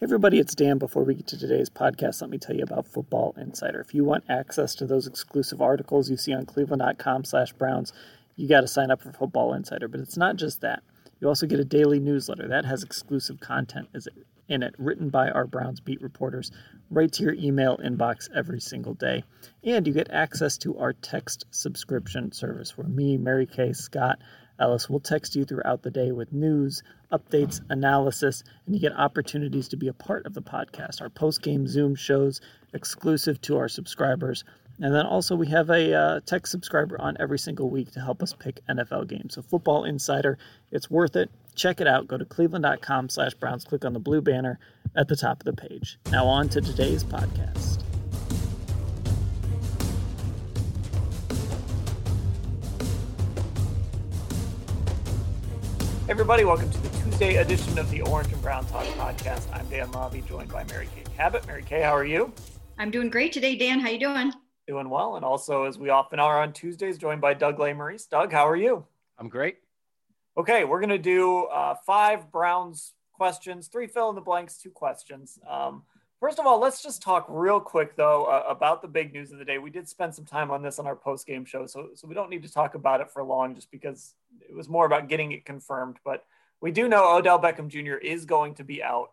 [0.00, 0.78] Hey everybody, it's Dan.
[0.78, 3.80] Before we get to today's podcast, let me tell you about Football Insider.
[3.80, 7.92] If you want access to those exclusive articles you see on cleveland.com slash browns,
[8.34, 9.86] you got to sign up for Football Insider.
[9.86, 10.82] But it's not just that.
[11.20, 13.88] You also get a daily newsletter that has exclusive content
[14.48, 16.50] in it, written by our Browns beat reporters,
[16.90, 19.22] right to your email inbox every single day.
[19.62, 24.18] And you get access to our text subscription service where me, Mary Kay, Scott,
[24.58, 26.82] Ellis will text you throughout the day with news,
[27.12, 31.00] updates, analysis, and you get opportunities to be a part of the podcast.
[31.00, 32.40] Our post game Zoom shows
[32.72, 34.44] exclusive to our subscribers.
[34.80, 38.22] And then also, we have a uh, tech subscriber on every single week to help
[38.22, 39.34] us pick NFL games.
[39.34, 40.36] So, Football Insider,
[40.72, 41.30] it's worth it.
[41.54, 42.08] Check it out.
[42.08, 43.64] Go to cleveland.com slash Browns.
[43.64, 44.58] Click on the blue banner
[44.96, 45.98] at the top of the page.
[46.10, 47.84] Now, on to today's podcast.
[56.06, 59.46] Everybody, welcome to the Tuesday edition of the Orange and Brown Talk podcast.
[59.54, 61.46] I'm Dan Labbe, joined by Mary Kay Cabot.
[61.46, 62.30] Mary Kay, how are you?
[62.76, 63.80] I'm doing great today, Dan.
[63.80, 64.30] How you doing?
[64.68, 68.06] Doing well, and also as we often are on Tuesdays, joined by Doug Lesmerises.
[68.10, 68.84] Doug, how are you?
[69.18, 69.56] I'm great.
[70.36, 75.38] Okay, we're gonna do uh, five Browns questions, three fill in the blanks, two questions.
[75.48, 75.84] Um,
[76.24, 79.38] First of all, let's just talk real quick though uh, about the big news of
[79.38, 79.58] the day.
[79.58, 82.14] We did spend some time on this on our post game show, so so we
[82.14, 85.32] don't need to talk about it for long, just because it was more about getting
[85.32, 85.98] it confirmed.
[86.02, 86.24] But
[86.62, 87.96] we do know Odell Beckham Jr.
[87.96, 89.10] is going to be out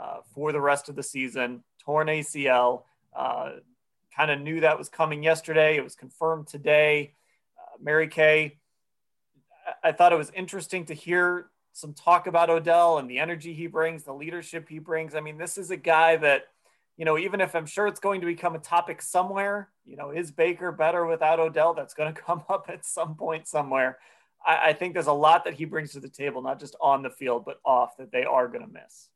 [0.00, 2.84] uh, for the rest of the season, torn ACL.
[3.14, 3.56] Uh,
[4.16, 5.76] kind of knew that was coming yesterday.
[5.76, 7.12] It was confirmed today.
[7.58, 8.56] Uh, Mary Kay,
[9.82, 13.66] I thought it was interesting to hear some talk about Odell and the energy he
[13.66, 15.14] brings, the leadership he brings.
[15.14, 16.46] I mean, this is a guy that
[16.96, 20.10] you know, even if I'm sure it's going to become a topic somewhere, you know,
[20.10, 21.74] is Baker better without Odell?
[21.74, 23.98] That's going to come up at some point somewhere.
[24.46, 27.02] I, I think there's a lot that he brings to the table, not just on
[27.02, 29.08] the field, but off that they are going to miss.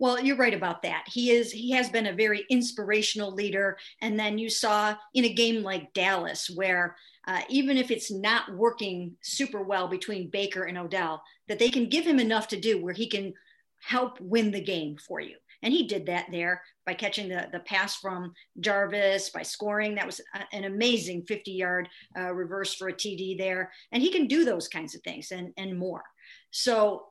[0.00, 1.06] Well, you're right about that.
[1.08, 5.32] He is he has been a very inspirational leader and then you saw in a
[5.32, 6.94] game like Dallas where
[7.26, 11.88] uh, even if it's not working super well between Baker and Odell that they can
[11.88, 13.34] give him enough to do where he can
[13.80, 15.34] help win the game for you.
[15.62, 19.94] And he did that there by catching the, the pass from Jarvis, by scoring.
[19.94, 20.20] That was
[20.52, 23.72] an amazing 50 yard uh, reverse for a TD there.
[23.92, 26.02] And he can do those kinds of things and, and more.
[26.50, 27.06] So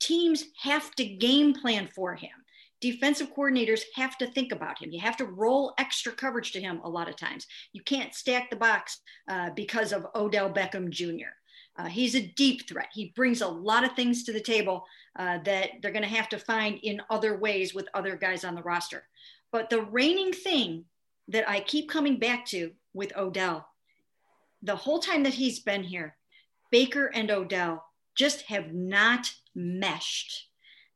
[0.00, 2.30] teams have to game plan for him.
[2.80, 4.92] Defensive coordinators have to think about him.
[4.92, 7.46] You have to roll extra coverage to him a lot of times.
[7.72, 11.34] You can't stack the box uh, because of Odell Beckham Jr.
[11.78, 12.88] Uh, he's a deep threat.
[12.92, 14.84] He brings a lot of things to the table
[15.16, 18.56] uh, that they're going to have to find in other ways with other guys on
[18.56, 19.04] the roster.
[19.52, 20.84] But the reigning thing
[21.28, 23.66] that I keep coming back to with Odell,
[24.62, 26.16] the whole time that he's been here,
[26.72, 27.84] Baker and Odell
[28.16, 30.48] just have not meshed.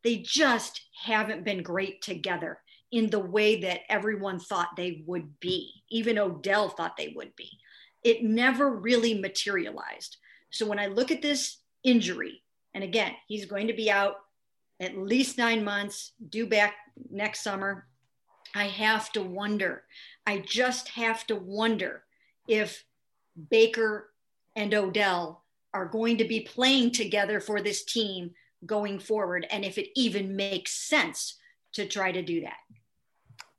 [0.03, 2.59] They just haven't been great together
[2.91, 5.85] in the way that everyone thought they would be.
[5.89, 7.49] Even Odell thought they would be.
[8.03, 10.17] It never really materialized.
[10.53, 12.43] So when I look at this injury,
[12.75, 14.17] and again, he's going to be out
[14.81, 16.75] at least nine months, due back
[17.11, 17.87] next summer.
[18.55, 19.85] I have to wonder.
[20.27, 22.05] I just have to wonder
[22.47, 22.85] if
[23.51, 24.13] Baker
[24.55, 25.43] and Odell
[25.73, 28.33] are going to be playing together for this team
[28.67, 31.39] going forward, and if it even makes sense
[31.73, 32.59] to try to do that.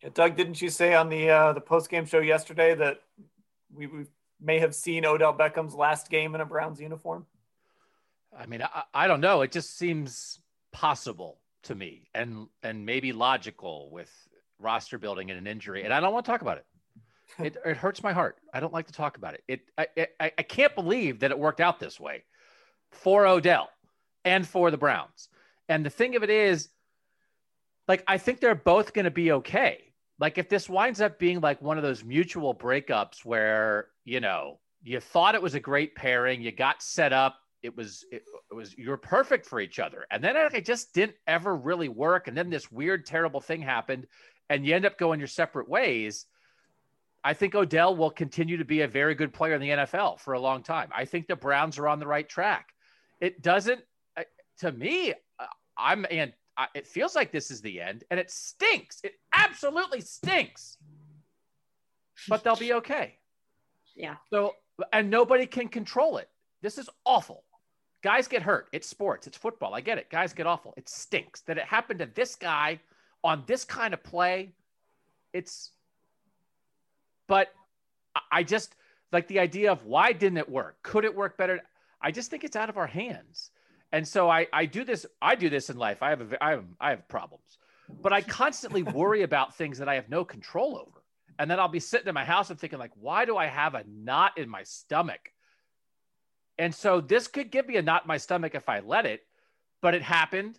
[0.04, 3.02] Yeah, Doug, didn't you say on the uh, the post game show yesterday that
[3.74, 4.06] we, we
[4.44, 7.26] may have seen Odell Beckham's last game in a Browns uniform?
[8.38, 9.42] I mean, I, I don't know.
[9.42, 10.40] It just seems
[10.72, 14.12] possible to me and and maybe logical with
[14.60, 15.84] roster building and an injury.
[15.84, 16.66] And I don't want to talk about it.
[17.40, 18.38] It, it hurts my heart.
[18.54, 19.44] I don't like to talk about it.
[19.48, 19.88] It I,
[20.20, 22.26] I, I can't believe that it worked out this way
[22.92, 23.72] for Odell
[24.24, 25.30] and for the Browns.
[25.68, 26.70] And the thing of it is,
[27.88, 29.83] like, I think they're both going to be okay.
[30.20, 34.60] Like, if this winds up being like one of those mutual breakups where, you know,
[34.84, 38.54] you thought it was a great pairing, you got set up, it was it, it
[38.54, 42.38] was you're perfect for each other and then it just didn't ever really work and
[42.38, 44.06] then this weird terrible thing happened
[44.50, 46.26] and you end up going your separate ways
[47.24, 50.34] i think odell will continue to be a very good player in the nfl for
[50.34, 50.90] a long time.
[50.94, 52.74] I think the browns are on the right track.
[53.22, 53.82] It doesn't
[54.18, 54.24] uh,
[54.60, 55.46] to me uh,
[55.78, 59.02] i'm and I, it feels like this is the end, and it stinks.
[59.04, 60.78] It absolutely stinks.
[62.28, 63.16] But they'll be okay.
[63.96, 64.16] Yeah.
[64.30, 64.56] So,
[64.92, 66.30] and nobody can control it.
[66.62, 67.44] This is awful.
[68.04, 68.68] Guys get hurt.
[68.72, 69.28] It's sports.
[69.28, 69.74] It's football.
[69.74, 70.10] I get it.
[70.10, 70.74] Guys get awful.
[70.78, 72.80] It stinks that it happened to this guy
[73.24, 74.52] on this kind of play.
[75.32, 75.72] It's,
[77.28, 77.52] but
[78.32, 78.76] I just
[79.12, 80.78] like the idea of why didn't it work?
[80.84, 81.62] Could it work better?
[82.02, 83.52] I just think it's out of our hands.
[83.94, 85.06] And so I, I do this.
[85.22, 86.02] I do this in life.
[86.02, 87.60] I have a, I have, I have problems,
[88.02, 91.04] but I constantly worry about things that I have no control over.
[91.38, 93.76] And then I'll be sitting in my house and thinking like, why do I have
[93.76, 95.32] a knot in my stomach?
[96.58, 99.22] And so this could give me a knot in my stomach if I let it,
[99.82, 100.58] but it happened.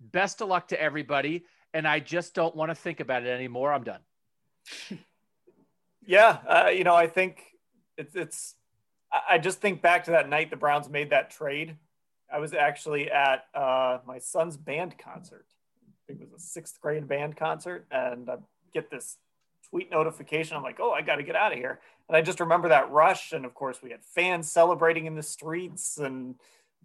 [0.00, 1.44] Best of luck to everybody.
[1.74, 3.72] And I just don't want to think about it anymore.
[3.72, 4.00] I'm done.
[6.06, 6.38] yeah.
[6.46, 7.42] Uh, you know, I think
[7.98, 8.54] it's, it's,
[9.28, 11.76] I just think back to that night the Browns made that trade.
[12.32, 15.46] I was actually at uh, my son's band concert.
[15.86, 17.86] I think it was a sixth grade band concert.
[17.90, 18.36] And I
[18.72, 19.18] get this
[19.70, 20.56] tweet notification.
[20.56, 21.80] I'm like, oh, I got to get out of here.
[22.08, 23.32] And I just remember that rush.
[23.32, 26.36] And of course, we had fans celebrating in the streets and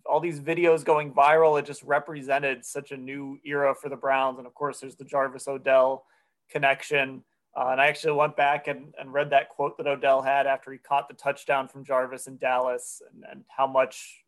[0.06, 1.60] all these videos going viral.
[1.60, 4.38] It just represented such a new era for the Browns.
[4.40, 6.06] And of course, there's the Jarvis Odell
[6.50, 7.24] connection.
[7.56, 10.72] Uh, and I actually went back and, and read that quote that Odell had after
[10.72, 14.24] he caught the touchdown from Jarvis in Dallas and, and how much,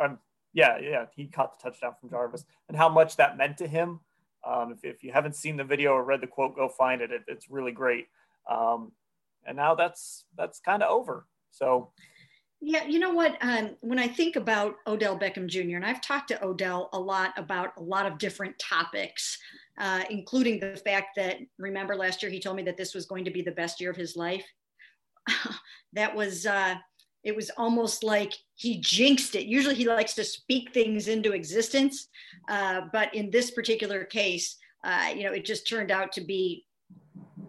[0.00, 0.18] um,
[0.52, 4.00] yeah, yeah, he caught the touchdown from Jarvis and how much that meant to him.
[4.46, 7.12] Um, if, if, you haven't seen the video or read the quote, go find it.
[7.12, 8.08] it it's really great.
[8.50, 8.92] Um,
[9.46, 11.26] and now that's that's kind of over.
[11.50, 11.92] So,
[12.60, 13.36] yeah, you know what?
[13.42, 17.32] Um, when I think about Odell Beckham Jr., and I've talked to Odell a lot
[17.36, 19.38] about a lot of different topics,
[19.78, 23.24] uh, including the fact that remember last year he told me that this was going
[23.24, 24.46] to be the best year of his life.
[25.92, 26.74] that was uh,
[27.24, 29.46] it was almost like he jinxed it.
[29.46, 32.08] Usually he likes to speak things into existence,
[32.48, 36.64] uh, but in this particular case, uh, you know, it just turned out to be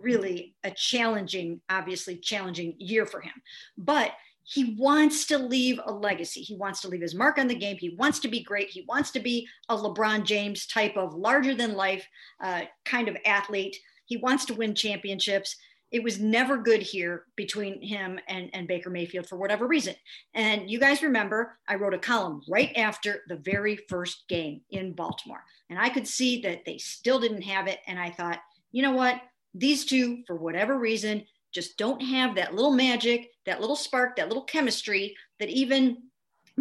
[0.02, 3.34] really a challenging, obviously challenging year for him.
[3.78, 4.12] But
[4.44, 6.42] he wants to leave a legacy.
[6.42, 7.78] He wants to leave his mark on the game.
[7.78, 8.70] He wants to be great.
[8.70, 12.06] He wants to be a LeBron James type of larger than life
[12.44, 13.78] uh, kind of athlete.
[14.06, 15.56] He wants to win championships
[15.92, 19.96] it was never good here between him and, and Baker Mayfield for whatever reason.
[20.34, 24.94] And you guys remember, I wrote a column right after the very first game in
[24.94, 25.44] Baltimore.
[25.70, 27.80] And I could see that they still didn't have it.
[27.88, 28.40] And I thought,
[28.72, 29.22] you know what?
[29.54, 34.30] These two, for whatever reason, just don't have that little magic, that little spark, that
[34.30, 35.98] little chemistry that even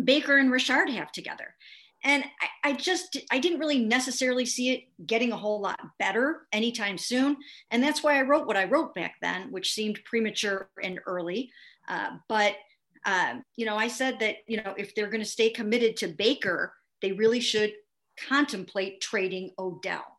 [0.02, 1.54] Baker and Richard have together
[2.02, 6.46] and I, I, just i didn't really necessarily see it getting a whole lot better
[6.52, 7.36] anytime soon.
[7.70, 11.50] And that's why i wrote what i wrote back then which seemed premature and early.
[11.88, 12.54] Uh, but
[13.06, 16.08] um, you know i said that you know if they're going to stay committed to
[16.08, 17.72] baker they really should
[18.28, 20.18] contemplate trading odell.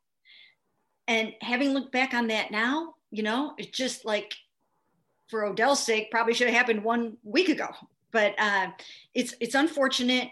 [1.08, 4.34] And having looked back on that now you know it's just like
[5.30, 7.70] for odell's sake probably should have happened one week ago.
[8.12, 8.68] But uh,
[9.14, 10.30] it's it's unfortunate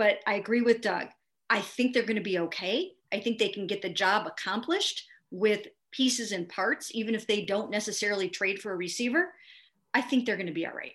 [0.00, 1.08] but I agree with Doug.
[1.50, 2.92] I think they're going to be okay.
[3.12, 7.42] I think they can get the job accomplished with pieces and parts, even if they
[7.42, 9.34] don't necessarily trade for a receiver.
[9.92, 10.94] I think they're going to be all right.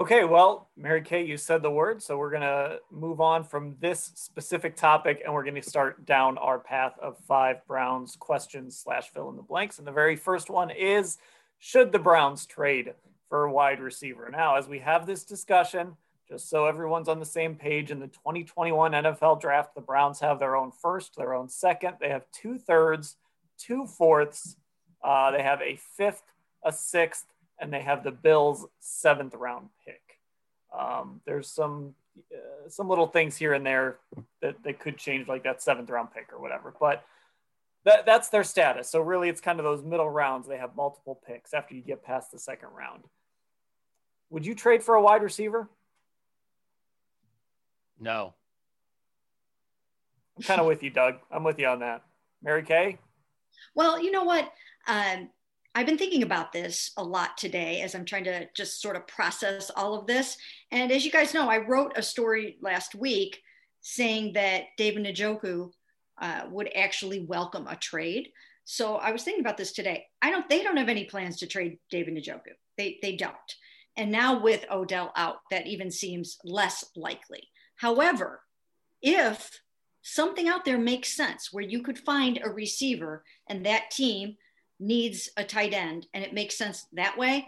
[0.00, 3.76] Okay, well, Mary Kay, you said the word, so we're going to move on from
[3.78, 8.76] this specific topic and we're going to start down our path of five Browns questions
[8.76, 9.78] slash fill in the blanks.
[9.78, 11.18] And the very first one is
[11.60, 12.94] Should the Browns trade
[13.28, 14.28] for a wide receiver?
[14.32, 15.96] Now, as we have this discussion,
[16.30, 20.38] just so everyone's on the same page, in the 2021 NFL draft, the Browns have
[20.38, 21.96] their own first, their own second.
[22.00, 23.16] They have two thirds,
[23.58, 24.56] two fourths.
[25.02, 26.22] Uh, they have a fifth,
[26.64, 27.26] a sixth,
[27.58, 30.02] and they have the Bills' seventh round pick.
[30.78, 31.94] Um, there's some
[32.32, 33.98] uh, some little things here and there
[34.42, 36.74] that, that could change, like that seventh round pick or whatever.
[36.78, 37.04] But
[37.84, 38.90] that, that's their status.
[38.90, 40.46] So really, it's kind of those middle rounds.
[40.46, 43.04] They have multiple picks after you get past the second round.
[44.30, 45.68] Would you trade for a wide receiver?
[48.00, 48.34] No.
[50.36, 51.16] I'm kind of with you, Doug.
[51.30, 52.02] I'm with you on that.
[52.42, 52.98] Mary Kay?
[53.74, 54.52] Well, you know what?
[54.86, 55.30] Um,
[55.74, 59.06] I've been thinking about this a lot today as I'm trying to just sort of
[59.06, 60.36] process all of this.
[60.70, 63.40] And as you guys know, I wrote a story last week
[63.80, 65.70] saying that David Njoku
[66.20, 68.28] uh, would actually welcome a trade.
[68.64, 70.06] So I was thinking about this today.
[70.20, 70.48] I don't.
[70.48, 72.52] They don't have any plans to trade David Njoku.
[72.76, 73.34] They they don't.
[73.96, 77.48] And now with Odell out, that even seems less likely.
[77.78, 78.42] However,
[79.02, 79.60] if
[80.02, 84.36] something out there makes sense where you could find a receiver and that team
[84.80, 87.46] needs a tight end and it makes sense that way,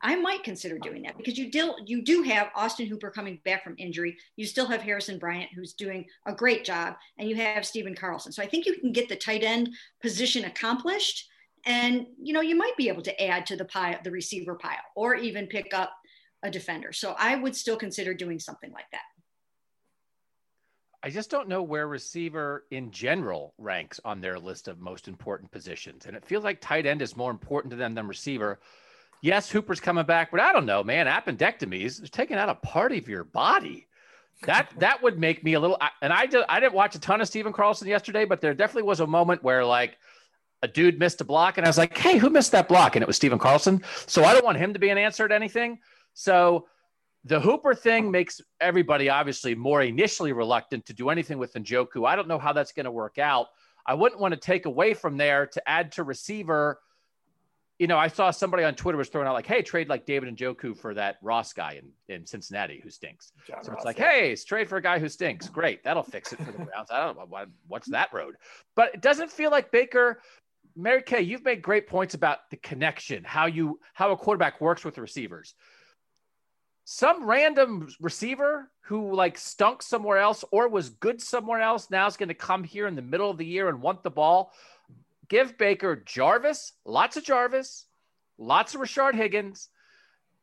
[0.00, 3.64] I might consider doing that because you do you do have Austin Hooper coming back
[3.64, 4.18] from injury.
[4.36, 8.30] You still have Harrison Bryant who's doing a great job, and you have Stephen Carlson.
[8.30, 9.70] So I think you can get the tight end
[10.02, 11.26] position accomplished,
[11.64, 14.76] and you know you might be able to add to the pile, the receiver pile,
[14.94, 15.92] or even pick up
[16.42, 16.92] a defender.
[16.92, 19.00] So I would still consider doing something like that.
[21.04, 25.52] I just don't know where receiver in general ranks on their list of most important
[25.52, 28.58] positions, and it feels like tight end is more important to them than receiver
[29.24, 31.06] yes, Hooper's coming back, but I don't know, man.
[31.06, 33.88] Appendectomies is taking out a part of your body.
[34.42, 35.78] That that would make me a little.
[36.02, 38.82] And I did, I didn't watch a ton of Stephen Carlson yesterday, but there definitely
[38.82, 39.96] was a moment where like
[40.62, 42.94] a dude missed a block, and I was like, hey, who missed that block?
[42.94, 43.82] And it was Stephen Carlson.
[44.06, 45.78] So I don't want him to be an answer to anything.
[46.12, 46.66] So
[47.24, 52.06] the Hooper thing makes everybody obviously more initially reluctant to do anything with Njoku.
[52.06, 53.46] I don't know how that's going to work out.
[53.86, 56.78] I wouldn't want to take away from there to add to receiver
[57.78, 60.34] you know, I saw somebody on Twitter was throwing out like, "Hey, trade like David
[60.36, 63.98] Njoku for that Ross guy in, in Cincinnati who stinks." John so Ross, it's like,
[63.98, 64.10] yeah.
[64.10, 66.90] "Hey, it's trade for a guy who stinks." Great, that'll fix it for the Browns.
[66.90, 68.36] I don't know what, what's that road,
[68.76, 70.20] but it doesn't feel like Baker.
[70.76, 74.84] Mary Kay, you've made great points about the connection, how you how a quarterback works
[74.84, 75.54] with receivers.
[76.84, 82.16] Some random receiver who like stunk somewhere else or was good somewhere else now is
[82.16, 84.52] going to come here in the middle of the year and want the ball
[85.28, 87.86] give Baker Jarvis, lots of Jarvis,
[88.38, 89.68] lots of Rashard Higgins.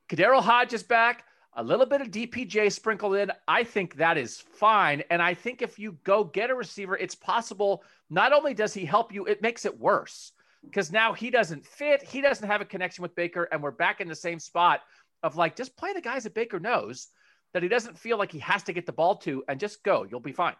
[0.09, 3.31] KhaDarel Hodge is back, a little bit of DPJ sprinkled in.
[3.47, 5.03] I think that is fine.
[5.09, 7.83] And I think if you go get a receiver, it's possible.
[8.09, 10.33] Not only does he help you, it makes it worse
[10.63, 12.03] because now he doesn't fit.
[12.03, 13.47] He doesn't have a connection with Baker.
[13.51, 14.81] And we're back in the same spot
[15.23, 17.07] of like, just play the guys that Baker knows
[17.53, 20.05] that he doesn't feel like he has to get the ball to and just go.
[20.09, 20.55] You'll be fine.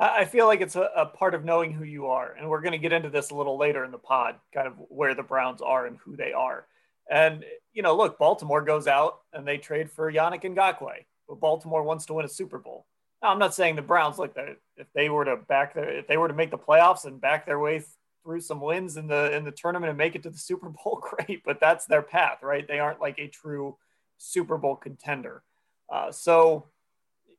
[0.00, 2.32] I feel like it's a, a, part of knowing who you are.
[2.32, 4.72] And we're going to get into this a little later in the pod, kind of
[4.88, 6.66] where the Browns are and who they are.
[7.10, 7.44] And,
[7.74, 12.06] you know, look, Baltimore goes out and they trade for Yannick Ngakoue, but Baltimore wants
[12.06, 12.86] to win a Super Bowl.
[13.22, 14.34] Now, I'm not saying the Browns, like,
[14.76, 17.44] if they were to back their, if they were to make the playoffs and back
[17.44, 17.84] their way
[18.22, 21.02] through some wins in the, in the tournament and make it to the Super Bowl,
[21.02, 22.66] great, but that's their path, right?
[22.66, 23.76] They aren't like a true
[24.18, 25.42] Super Bowl contender.
[25.88, 26.66] Uh, so,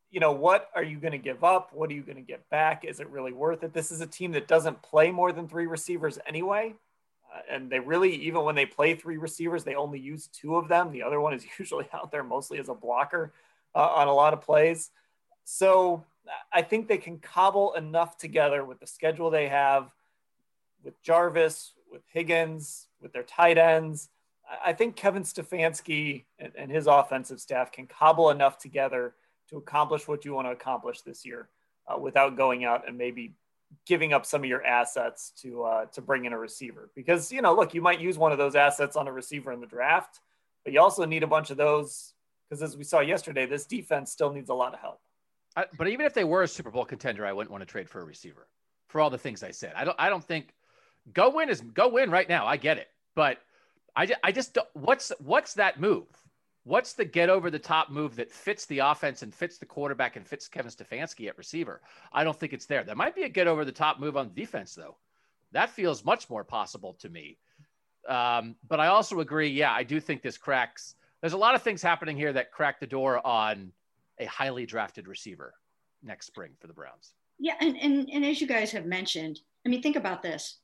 [0.09, 1.71] you know, what are you going to give up?
[1.73, 2.83] What are you going to get back?
[2.83, 3.73] Is it really worth it?
[3.73, 6.73] This is a team that doesn't play more than three receivers anyway.
[7.33, 10.67] Uh, and they really, even when they play three receivers, they only use two of
[10.67, 10.91] them.
[10.91, 13.31] The other one is usually out there mostly as a blocker
[13.73, 14.89] uh, on a lot of plays.
[15.45, 16.03] So
[16.51, 19.91] I think they can cobble enough together with the schedule they have
[20.83, 24.09] with Jarvis, with Higgins, with their tight ends.
[24.63, 29.13] I think Kevin Stefanski and, and his offensive staff can cobble enough together
[29.49, 31.49] to accomplish what you want to accomplish this year
[31.87, 33.33] uh, without going out and maybe
[33.85, 36.89] giving up some of your assets to uh, to bring in a receiver.
[36.95, 39.61] Because you know look you might use one of those assets on a receiver in
[39.61, 40.19] the draft
[40.63, 42.13] but you also need a bunch of those
[42.49, 44.99] because as we saw yesterday this defense still needs a lot of help.
[45.55, 47.89] I, but even if they were a super bowl contender i wouldn't want to trade
[47.89, 48.47] for a receiver
[48.87, 49.73] for all the things i said.
[49.75, 50.53] I don't i don't think
[51.13, 53.39] go win is go win right now i get it but
[53.95, 56.07] i, I just what's what's that move
[56.63, 60.15] What's the get over the top move that fits the offense and fits the quarterback
[60.15, 61.81] and fits Kevin Stefanski at receiver?
[62.13, 62.83] I don't think it's there.
[62.83, 64.97] There might be a get over the top move on defense, though.
[65.53, 67.39] That feels much more possible to me.
[68.07, 69.49] Um, but I also agree.
[69.49, 70.95] Yeah, I do think this cracks.
[71.21, 73.71] There's a lot of things happening here that crack the door on
[74.19, 75.55] a highly drafted receiver
[76.03, 77.13] next spring for the Browns.
[77.39, 80.59] Yeah, and, and and as you guys have mentioned, I mean, think about this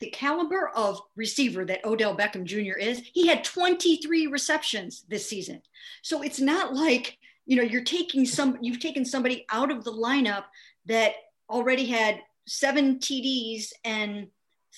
[0.00, 2.78] the caliber of receiver that Odell Beckham Jr.
[2.78, 5.62] is, he had 23 receptions this season.
[6.02, 9.92] So it's not like, you know, you're taking some, you've taken somebody out of the
[9.92, 10.44] lineup
[10.86, 11.12] that
[11.48, 14.28] already had seven TDs and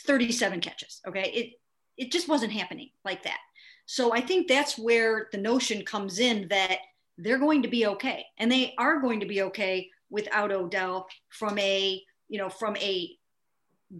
[0.06, 1.00] 37 catches.
[1.06, 1.30] Okay.
[1.32, 1.52] It,
[1.96, 3.38] it just wasn't happening like that.
[3.86, 6.78] So I think that's where the notion comes in that
[7.18, 8.24] they're going to be okay.
[8.38, 13.16] And they are going to be okay without Odell from a, you know, from a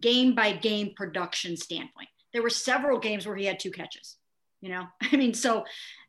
[0.01, 2.09] game by game production standpoint.
[2.33, 4.17] There were several games where he had two catches,
[4.61, 4.87] you know?
[5.13, 5.65] I mean, so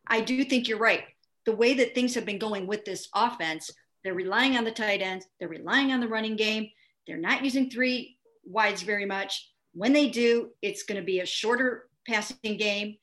[0.08, 1.04] I do think you're right.
[1.46, 3.70] The way that things have been going with this offense,
[4.04, 6.70] they're relying on the tight ends, they're relying on the running game.
[7.06, 9.50] They're not using three wides very much.
[9.74, 12.96] When they do, it's going to be a shorter passing game.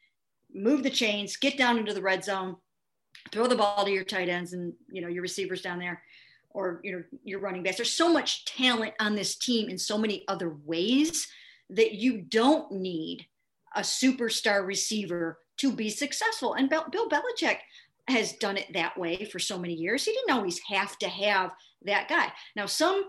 [0.54, 2.56] Move the chains, get down into the red zone,
[3.30, 6.02] throw the ball to your tight ends and you know your receivers down there
[6.50, 7.76] or you know your running backs.
[7.76, 11.28] There's so much talent on this team in so many other ways
[11.70, 13.26] that you don't need
[13.76, 16.54] a superstar receiver to be successful.
[16.54, 17.58] And Bill Belichick
[18.08, 20.04] has done it that way for so many years.
[20.04, 21.52] He didn't always have to have
[21.82, 22.32] that guy.
[22.56, 23.04] Now, some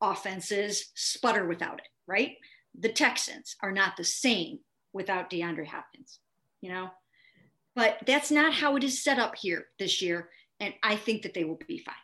[0.00, 2.36] offenses sputter without it, right?
[2.78, 4.60] The Texans are not the same
[4.92, 6.20] without DeAndre Hopkins,
[6.60, 6.90] you know?
[7.74, 10.28] But that's not how it is set up here this year.
[10.60, 11.94] And I think that they will be fine.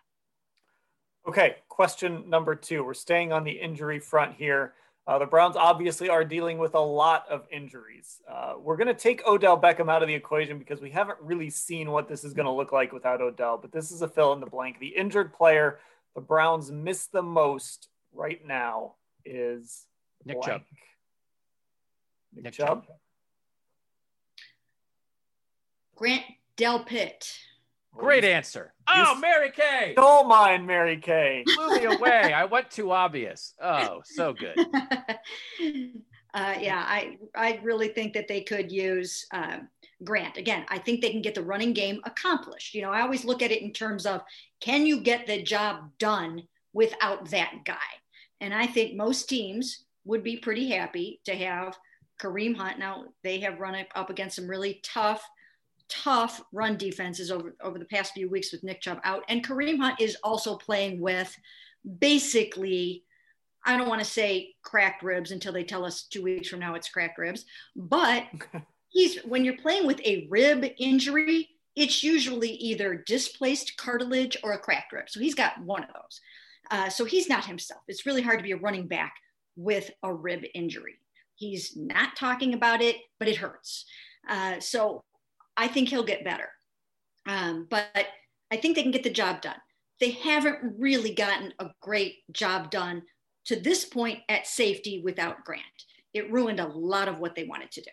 [1.26, 2.82] Okay, question number two.
[2.82, 4.74] We're staying on the injury front here.
[5.06, 8.20] Uh, the Browns obviously are dealing with a lot of injuries.
[8.30, 11.50] Uh, we're going to take Odell Beckham out of the equation because we haven't really
[11.50, 14.32] seen what this is going to look like without Odell, but this is a fill
[14.32, 14.78] in the blank.
[14.78, 15.78] The injured player
[16.14, 19.86] the Browns miss the most right now is
[20.24, 20.46] Nick blank.
[20.46, 20.62] Chubb.
[22.34, 22.86] Nick, Nick Chubb.
[22.86, 22.96] Chubb.
[25.96, 26.24] Grant
[26.56, 27.36] Delpit.
[27.96, 28.72] Great answer.
[28.86, 29.94] Oh, Mary Kay.
[29.94, 31.44] Don't mind Mary Kay.
[31.56, 32.32] Blew me away.
[32.32, 33.54] I went too obvious.
[33.62, 34.56] Oh, so good.
[36.32, 39.58] Uh, yeah, I I really think that they could use uh,
[40.04, 40.64] Grant again.
[40.68, 42.74] I think they can get the running game accomplished.
[42.74, 44.22] You know, I always look at it in terms of
[44.60, 47.74] can you get the job done without that guy?
[48.40, 51.76] And I think most teams would be pretty happy to have
[52.20, 52.78] Kareem Hunt.
[52.78, 55.28] Now they have run up against some really tough
[55.90, 59.24] tough run defenses over, over the past few weeks with Nick Chubb out.
[59.28, 61.34] And Kareem Hunt is also playing with
[61.98, 63.04] basically,
[63.64, 66.74] I don't want to say cracked ribs until they tell us two weeks from now
[66.74, 67.44] it's cracked ribs,
[67.76, 68.24] but
[68.88, 74.58] he's when you're playing with a rib injury, it's usually either displaced cartilage or a
[74.58, 75.08] cracked rib.
[75.08, 76.20] So he's got one of those.
[76.70, 77.82] Uh, so he's not himself.
[77.88, 79.14] It's really hard to be a running back
[79.56, 80.98] with a rib injury.
[81.34, 83.86] He's not talking about it, but it hurts.
[84.28, 85.02] Uh, so
[85.60, 86.48] I think he'll get better.
[87.26, 87.86] Um, but
[88.50, 89.60] I think they can get the job done.
[90.00, 93.02] They haven't really gotten a great job done
[93.44, 95.62] to this point at safety without Grant.
[96.14, 97.90] It ruined a lot of what they wanted to do.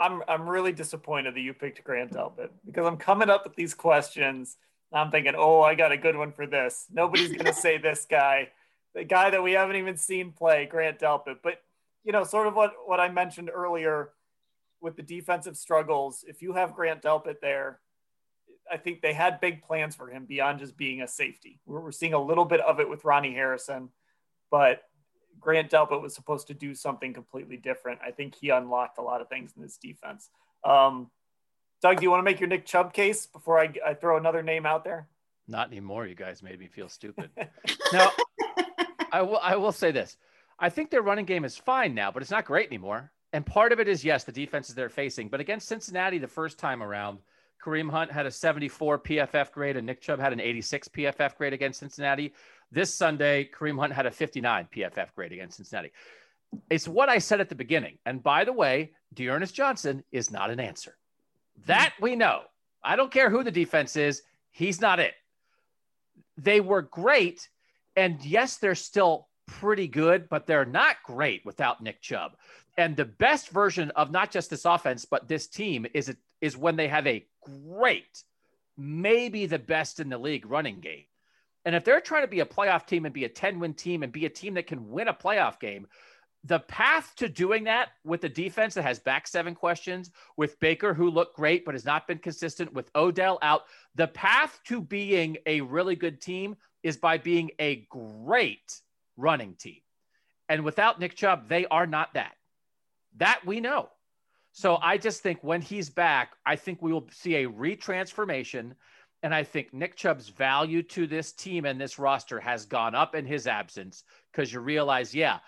[0.00, 3.74] I'm I'm really disappointed that you picked Grant Delpit because I'm coming up with these
[3.74, 4.56] questions.
[4.92, 6.86] I'm thinking, oh, I got a good one for this.
[6.92, 8.48] Nobody's gonna say this guy,
[8.92, 11.36] the guy that we haven't even seen play, Grant Delpit.
[11.44, 11.62] But
[12.02, 14.10] you know, sort of what what I mentioned earlier
[14.84, 16.24] with the defensive struggles.
[16.28, 17.80] If you have Grant Delpit there,
[18.70, 21.58] I think they had big plans for him beyond just being a safety.
[21.66, 23.88] We're, we're seeing a little bit of it with Ronnie Harrison,
[24.50, 24.82] but
[25.40, 28.00] Grant Delpit was supposed to do something completely different.
[28.06, 30.28] I think he unlocked a lot of things in this defense.
[30.64, 31.10] Um,
[31.82, 34.42] Doug, do you want to make your Nick Chubb case before I, I throw another
[34.42, 35.08] name out there?
[35.48, 36.06] Not anymore.
[36.06, 37.30] You guys made me feel stupid.
[37.92, 38.10] now,
[39.12, 39.38] I will.
[39.38, 40.16] I will say this.
[40.58, 43.12] I think their running game is fine now, but it's not great anymore.
[43.34, 45.28] And part of it is yes, the defenses they're facing.
[45.28, 47.18] But against Cincinnati the first time around,
[47.60, 51.52] Kareem Hunt had a 74 PFF grade and Nick Chubb had an 86 PFF grade
[51.52, 52.32] against Cincinnati.
[52.70, 55.90] This Sunday, Kareem Hunt had a 59 PFF grade against Cincinnati.
[56.70, 57.98] It's what I said at the beginning.
[58.06, 60.96] And by the way, D'Ernest Johnson is not an answer.
[61.66, 62.42] That we know.
[62.84, 65.14] I don't care who the defense is, he's not it.
[66.36, 67.48] They were great.
[67.96, 72.36] And yes, they're still pretty good, but they're not great without Nick Chubb.
[72.76, 76.76] And the best version of not just this offense, but this team is is when
[76.76, 78.22] they have a great,
[78.76, 81.04] maybe the best in the league running game.
[81.64, 84.02] And if they're trying to be a playoff team and be a 10 win team
[84.02, 85.86] and be a team that can win a playoff game,
[86.44, 90.92] the path to doing that with a defense that has back seven questions, with Baker,
[90.92, 93.62] who looked great but has not been consistent, with Odell out,
[93.94, 98.82] the path to being a really good team is by being a great
[99.16, 99.80] running team.
[100.48, 102.32] And without Nick Chubb, they are not that.
[103.16, 103.88] That we know.
[104.52, 108.72] So I just think when he's back, I think we will see a retransformation
[109.24, 113.14] and I think Nick Chubb's value to this team and this roster has gone up
[113.14, 115.38] in his absence because you realize, yeah,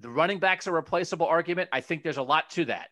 [0.00, 1.68] the running back's a replaceable argument.
[1.72, 2.88] I think there's a lot to that.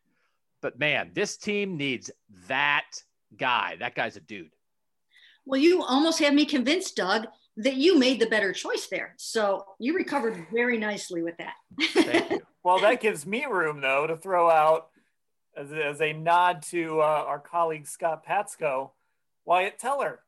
[0.60, 2.10] But man, this team needs
[2.48, 2.84] that
[3.36, 3.76] guy.
[3.80, 4.54] That guy's a dude.
[5.46, 7.26] Well, you almost have me convinced, Doug,
[7.62, 9.14] that you made the better choice there.
[9.16, 11.54] So you recovered very nicely with that.
[11.80, 12.42] Thank you.
[12.62, 14.88] well, that gives me room, though, to throw out
[15.56, 18.90] as, as a nod to uh, our colleague Scott Patsko
[19.44, 20.20] Wyatt Teller.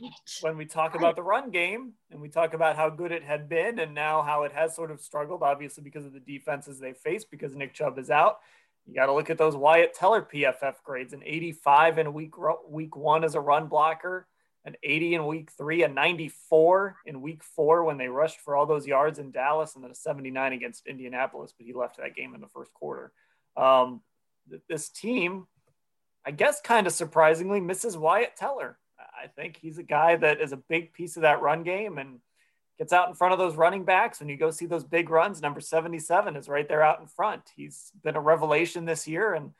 [0.00, 0.14] Wyatt.
[0.42, 3.48] When we talk about the run game and we talk about how good it had
[3.48, 6.92] been and now how it has sort of struggled, obviously because of the defenses they
[6.92, 8.38] faced because Nick Chubb is out.
[8.86, 12.34] You got to look at those Wyatt Teller PFF grades an 85 in week
[12.68, 14.26] week one as a run blocker,
[14.64, 18.66] an 80 in week three, a 94 in week four when they rushed for all
[18.66, 22.34] those yards in Dallas, and then a 79 against Indianapolis, but he left that game
[22.34, 23.12] in the first quarter.
[23.56, 24.02] Um,
[24.68, 25.46] this team
[26.24, 28.78] I guess kind of surprisingly, misses Wyatt Teller.
[28.98, 32.20] I think he's a guy that is a big piece of that run game and
[32.78, 34.20] gets out in front of those running backs.
[34.20, 37.42] When you go see those big runs, number 77 is right there out in front.
[37.56, 39.34] He's been a revelation this year.
[39.34, 39.52] And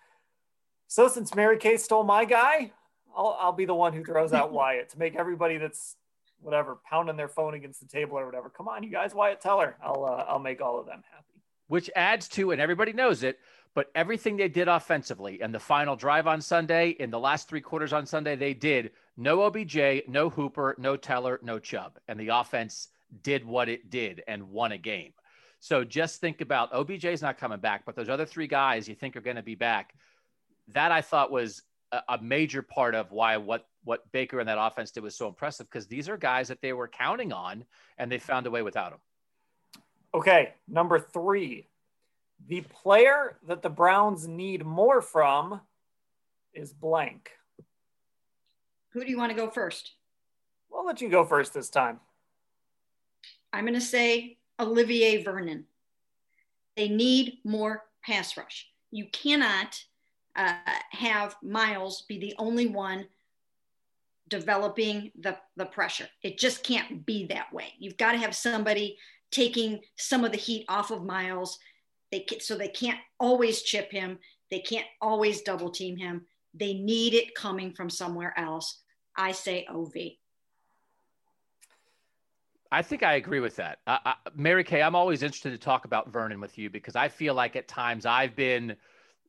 [0.87, 2.73] so since Mary Kay stole my guy,
[3.17, 5.97] I'll, I'll be the one who throws out Wyatt to make everybody that's
[6.41, 8.51] whatever pounding their phone against the table or whatever.
[8.51, 9.77] Come on, you guys, Wyatt Teller.
[9.83, 11.41] I'll uh, I'll make all of them happy.
[11.69, 13.39] Which adds to, and everybody knows it,
[13.75, 17.63] But everything they did offensively and the final drive on Sunday, in the last three
[17.63, 21.99] quarters on Sunday, they did no OBJ, no Hooper, no Teller, no Chubb.
[22.09, 22.89] And the offense
[23.23, 25.13] did what it did and won a game.
[25.61, 29.17] So just think about OBJ's not coming back, but those other three guys you think
[29.17, 29.95] are going to be back.
[30.69, 31.63] That I thought was
[31.93, 35.29] a, a major part of why what what Baker and that offense did was so
[35.29, 37.65] impressive because these are guys that they were counting on
[37.99, 39.01] and they found a way without them.
[40.15, 41.69] Okay, number three.
[42.49, 45.61] The player that the Browns need more from
[46.55, 47.31] is blank.
[48.91, 49.93] Who do you want to go first?
[50.71, 52.01] We'll let you go first this time.
[53.53, 55.65] I'm going to say Olivier Vernon.
[56.77, 58.69] They need more pass rush.
[58.91, 59.83] You cannot
[60.37, 60.55] uh,
[60.91, 63.07] have Myles be the only one
[64.29, 66.09] developing the, the pressure.
[66.23, 67.75] It just can't be that way.
[67.79, 68.97] You've got to have somebody
[69.31, 71.59] taking some of the heat off of Myles.
[72.11, 74.19] They so they can't always chip him.
[74.51, 76.27] They can't always double team him.
[76.55, 78.81] They need it coming from somewhere else.
[79.17, 79.93] I say OV.
[82.71, 83.81] I think I agree with that.
[83.87, 87.09] Uh, I, Mary Kay, I'm always interested to talk about Vernon with you because I
[87.09, 88.77] feel like at times I've been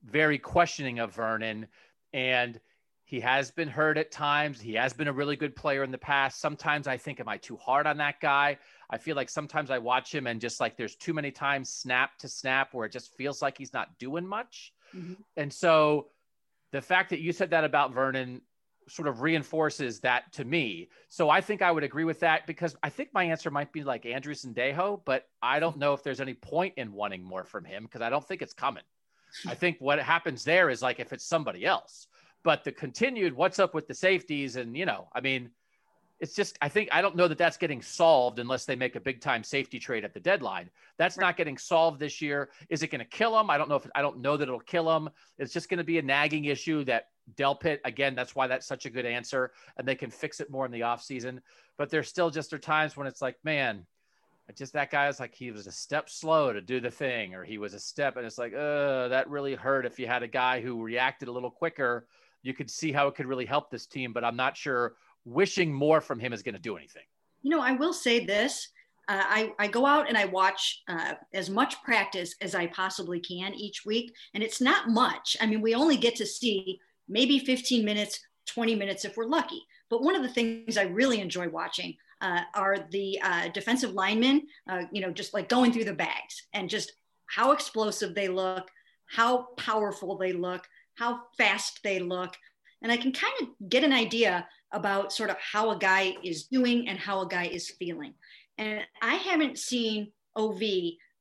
[0.04, 1.68] very questioning of Vernon
[2.14, 2.60] and–
[3.06, 4.60] he has been hurt at times.
[4.60, 6.40] He has been a really good player in the past.
[6.40, 8.58] Sometimes I think, am I too hard on that guy?
[8.90, 12.18] I feel like sometimes I watch him and just like there's too many times snap
[12.20, 14.74] to snap where it just feels like he's not doing much.
[14.96, 15.14] Mm-hmm.
[15.38, 16.08] And so
[16.72, 18.42] the fact that you said that about Vernon
[18.88, 20.90] sort of reinforces that to me.
[21.10, 23.84] So I think I would agree with that because I think my answer might be
[23.84, 27.66] like Andrew Sendejo, but I don't know if there's any point in wanting more from
[27.66, 28.84] him because I don't think it's coming.
[29.48, 32.08] I think what happens there is like if it's somebody else.
[32.44, 34.58] But the continued, what's up with the safeties?
[34.58, 35.50] And, you know, I mean,
[36.20, 39.00] it's just, I think, I don't know that that's getting solved unless they make a
[39.00, 40.70] big time safety trade at the deadline.
[40.98, 41.28] That's right.
[41.28, 42.50] not getting solved this year.
[42.70, 43.50] Is it going to kill them?
[43.50, 45.10] I don't know if, I don't know that it'll kill them.
[45.38, 48.86] It's just going to be a nagging issue that Delpit, again, that's why that's such
[48.86, 49.52] a good answer.
[49.78, 51.40] And they can fix it more in the offseason.
[51.78, 53.86] But there's still just there times when it's like, man,
[54.56, 57.44] just that guy is like he was a step slow to do the thing, or
[57.44, 60.28] he was a step, and it's like, uh, that really hurt if you had a
[60.28, 62.08] guy who reacted a little quicker
[62.44, 65.74] you could see how it could really help this team, but I'm not sure wishing
[65.74, 67.04] more from him is going to do anything.
[67.42, 68.70] You know, I will say this.
[69.10, 73.20] Uh, I, I go out and I watch uh, as much practice as I possibly
[73.20, 75.36] can each week, and it's not much.
[75.42, 76.80] I mean, we only get to see
[77.10, 79.62] maybe 15 minutes, 20 minutes if we're lucky.
[79.90, 84.48] But one of the things I really enjoy watching uh, are the uh, defensive linemen,
[84.70, 86.94] uh, you know, just like going through the bags and just
[87.26, 88.72] how explosive they look,
[89.08, 92.36] how powerful they look, how fast they look.
[92.82, 96.46] And I can kind of get an idea about sort of how a guy is
[96.46, 98.14] doing and how a guy is feeling.
[98.58, 100.62] And I haven't seen OV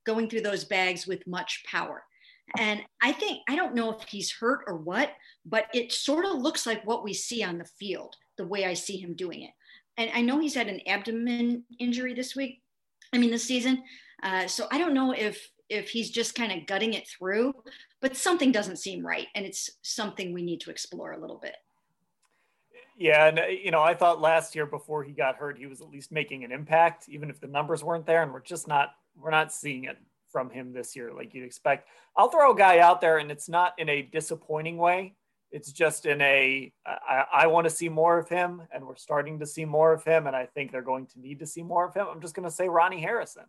[0.05, 2.03] going through those bags with much power.
[2.57, 5.11] And I think, I don't know if he's hurt or what,
[5.45, 8.73] but it sort of looks like what we see on the field, the way I
[8.73, 9.51] see him doing it.
[9.97, 12.61] And I know he's had an abdomen injury this week,
[13.13, 13.83] I mean, this season.
[14.21, 17.53] Uh, so I don't know if if he's just kind of gutting it through,
[18.01, 19.27] but something doesn't seem right.
[19.33, 21.55] And it's something we need to explore a little bit.
[22.97, 23.27] Yeah.
[23.27, 25.89] And, uh, you know, I thought last year before he got hurt, he was at
[25.89, 28.21] least making an impact, even if the numbers weren't there.
[28.21, 29.97] And we're just not, we're not seeing it
[30.31, 31.87] from him this year like you'd expect.
[32.15, 35.15] I'll throw a guy out there and it's not in a disappointing way.
[35.53, 39.39] It's just in a I, I want to see more of him, and we're starting
[39.39, 41.87] to see more of him, and I think they're going to need to see more
[41.87, 42.07] of him.
[42.11, 43.45] I'm just going to say Ronnie Harrison.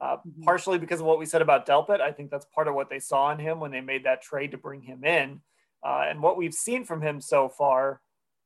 [0.00, 0.42] Uh, mm-hmm.
[0.42, 2.00] partially because of what we said about Delpit.
[2.00, 4.50] I think that's part of what they saw in him when they made that trade
[4.50, 5.40] to bring him in.
[5.84, 8.00] Uh, and what we've seen from him so far,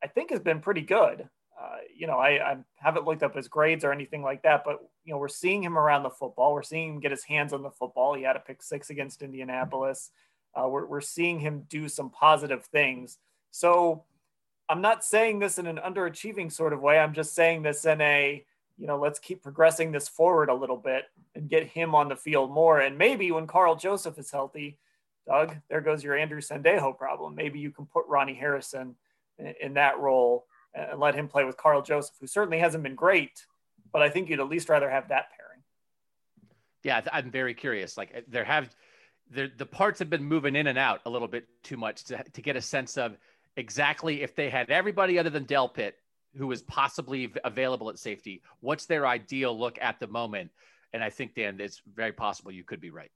[0.04, 1.28] I think has been pretty good.
[1.58, 4.80] Uh, you know, I, I, haven't looked up his grades or anything like that, but
[5.04, 6.52] you know, we're seeing him around the football.
[6.52, 8.12] We're seeing him get his hands on the football.
[8.12, 10.10] He had a pick six against Indianapolis.
[10.56, 13.18] Uh, we're, we're seeing him do some positive things.
[13.50, 14.04] So
[14.68, 16.98] I'm not saying this in an underachieving sort of way.
[16.98, 18.44] I'm just saying this in a
[18.78, 22.16] you know, let's keep progressing this forward a little bit and get him on the
[22.16, 22.80] field more.
[22.80, 24.78] And maybe when Karl Joseph is healthy,
[25.26, 27.34] Doug, there goes your Andrew Sendejo problem.
[27.34, 28.94] Maybe you can put Ronnie Harrison
[29.38, 32.94] in, in that role and let him play with Karl Joseph, who certainly hasn't been
[32.94, 33.46] great,
[33.92, 35.62] but I think you'd at least rather have that pairing.
[36.82, 37.96] Yeah, I'm very curious.
[37.96, 38.68] Like there have
[39.30, 42.22] the the parts have been moving in and out a little bit too much to,
[42.32, 43.16] to get a sense of
[43.56, 45.92] exactly if they had everybody other than Delpit
[46.36, 48.42] who is possibly available at safety.
[48.60, 50.50] What's their ideal look at the moment?
[50.92, 53.10] And I think Dan, it's very possible you could be right.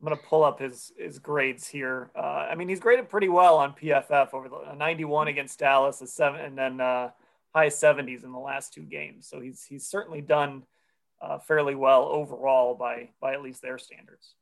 [0.00, 2.10] I'm going to pull up his his grades here.
[2.16, 6.06] Uh, I mean, he's graded pretty well on PFF over the 91 against Dallas, a
[6.06, 7.10] seven, and then uh,
[7.52, 9.26] high 70s in the last two games.
[9.28, 10.62] So he's he's certainly done
[11.20, 14.34] uh, fairly well overall by by at least their standards.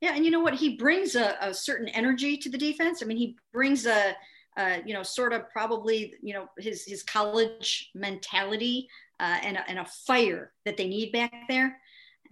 [0.00, 0.54] Yeah, and you know what?
[0.54, 3.02] He brings a, a certain energy to the defense.
[3.02, 4.14] I mean, he brings a,
[4.84, 8.88] you know, sort of probably, you know, his his college mentality
[9.20, 11.78] uh, and, a, and a fire that they need back there.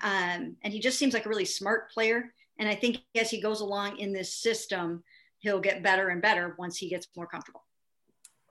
[0.03, 2.35] Um, and he just seems like a really smart player.
[2.59, 5.03] And I think as he goes along in this system,
[5.39, 7.65] he'll get better and better once he gets more comfortable.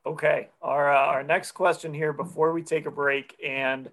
[0.06, 3.89] Okay, our uh, our next question here before we take a break, and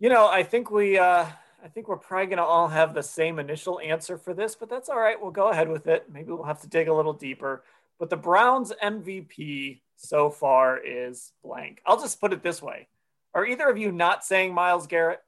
[0.00, 1.26] you know, I think we uh,
[1.64, 4.68] I think we're probably going to all have the same initial answer for this, but
[4.68, 5.20] that's all right.
[5.20, 6.06] We'll go ahead with it.
[6.12, 7.62] Maybe we'll have to dig a little deeper.
[8.00, 11.80] But the Browns MVP so far is blank.
[11.86, 12.88] I'll just put it this way.
[13.32, 15.20] Are either of you not saying Myles Garrett?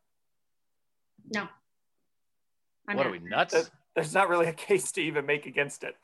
[1.32, 1.48] No.
[2.88, 3.06] I'm what not.
[3.06, 3.70] are we nuts?
[3.94, 5.94] There's not really a case to even make against it.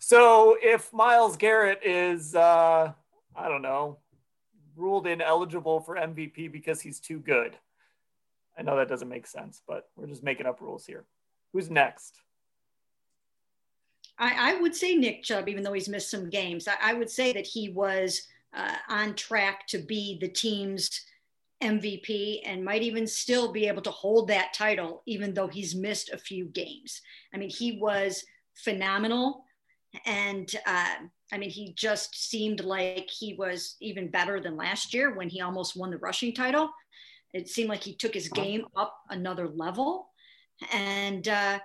[0.00, 2.92] So if Myles Garrett is, uh,
[3.36, 3.98] I don't know,
[4.76, 7.56] ruled ineligible for MVP because he's too good,
[8.58, 11.04] I know that doesn't make sense, but we're just making up rules here.
[11.52, 12.20] Who's next?
[14.18, 16.66] I, I would say Nick Chubb, even though he's missed some games.
[16.66, 18.22] I, I would say that he was
[18.54, 20.90] uh, on track to be the team's
[21.62, 26.10] MVP and might even still be able to hold that title, even though he's missed
[26.10, 27.00] a few games.
[27.32, 29.44] I mean, he was phenomenal.
[30.04, 30.96] And uh,
[31.32, 35.40] I mean, he just seemed like he was even better than last year when he
[35.40, 36.70] almost won the rushing title.
[37.32, 40.10] It seemed like he took his game up another level.
[40.72, 41.58] And uh,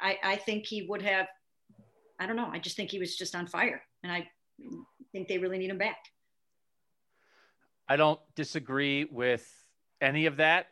[0.00, 1.26] I, I think he would have,
[2.18, 3.82] I don't know, I just think he was just on fire.
[4.02, 4.28] And I
[5.12, 5.98] think they really need him back.
[7.88, 9.48] I don't disagree with
[10.00, 10.66] any of that,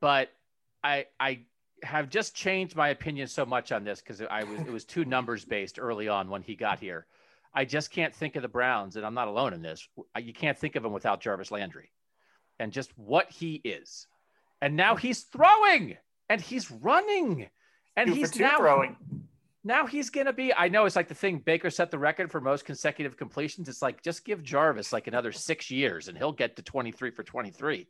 [0.00, 0.30] but
[0.82, 1.40] I, I
[1.82, 5.06] have just changed my opinion so much on this because I was it was two
[5.06, 7.06] numbers based early on when he got here.
[7.54, 9.88] I just can't think of the Browns, and I'm not alone in this.
[10.20, 11.90] You can't think of them without Jarvis Landry
[12.58, 14.06] and just what he is.
[14.60, 15.96] And now he's throwing
[16.28, 17.48] and he's running
[17.96, 18.96] and two he's now throwing.
[19.62, 22.30] Now he's going to be, I know it's like the thing Baker set the record
[22.30, 23.68] for most consecutive completions.
[23.68, 27.22] It's like, just give Jarvis like another six years and he'll get to 23 for
[27.22, 27.86] 23.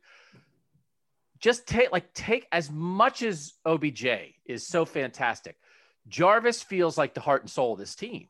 [1.39, 4.05] Just take, like, take as much as OBJ
[4.45, 5.57] is so fantastic.
[6.07, 8.27] Jarvis feels like the heart and soul of this team.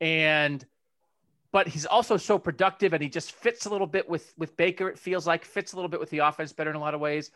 [0.00, 0.64] And
[1.52, 4.88] but he's also so productive and he just fits a little bit with with Baker.
[4.88, 7.00] It feels like fits a little bit with the offense better in a lot of
[7.00, 7.30] ways,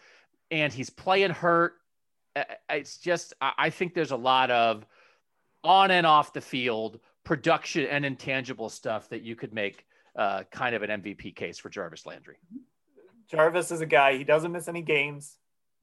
[0.50, 1.74] and he's playing hurt.
[2.68, 4.86] It's just I think there's a lot of
[5.62, 10.74] on and off the field production and intangible stuff that you could make uh, kind
[10.74, 12.36] of an MVP case for Jarvis Landry.
[13.30, 15.36] Jarvis is a guy he doesn't miss any games.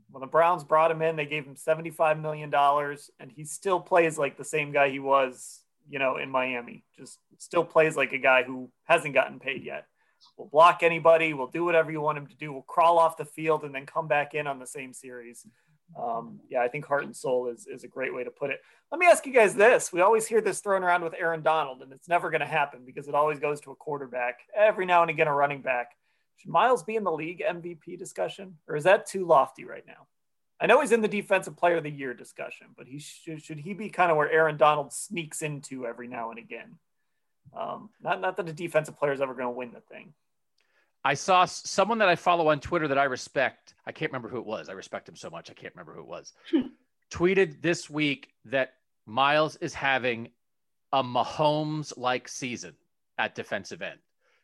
[0.09, 4.17] When the Browns brought him in, they gave him $75 million, and he still plays
[4.17, 6.83] like the same guy he was you know, in Miami.
[6.97, 9.85] Just still plays like a guy who hasn't gotten paid yet.
[10.37, 11.33] We'll block anybody.
[11.33, 12.51] We'll do whatever you want him to do.
[12.51, 15.45] We'll crawl off the field and then come back in on the same series.
[15.99, 18.59] Um, yeah, I think heart and soul is, is a great way to put it.
[18.91, 19.93] Let me ask you guys this.
[19.93, 22.81] We always hear this thrown around with Aaron Donald, and it's never going to happen
[22.85, 24.39] because it always goes to a quarterback.
[24.55, 25.91] Every now and again, a running back.
[26.37, 30.07] Should Myles be in the league MVP discussion, or is that too lofty right now?
[30.59, 33.59] I know he's in the defensive player of the year discussion, but he should, should
[33.59, 36.77] he be kind of where Aaron Donald sneaks into every now and again?
[37.55, 40.13] Um, not, not that a defensive player is ever going to win the thing.
[41.03, 43.75] I saw someone that I follow on Twitter that I respect.
[43.85, 44.67] I can't remember who it was.
[44.67, 45.49] I respect him so much.
[45.49, 46.33] I can't remember who it was.
[47.11, 48.73] tweeted this week that
[49.05, 50.29] Myles is having
[50.91, 52.73] a Mahomes like season
[53.17, 53.99] at defensive end.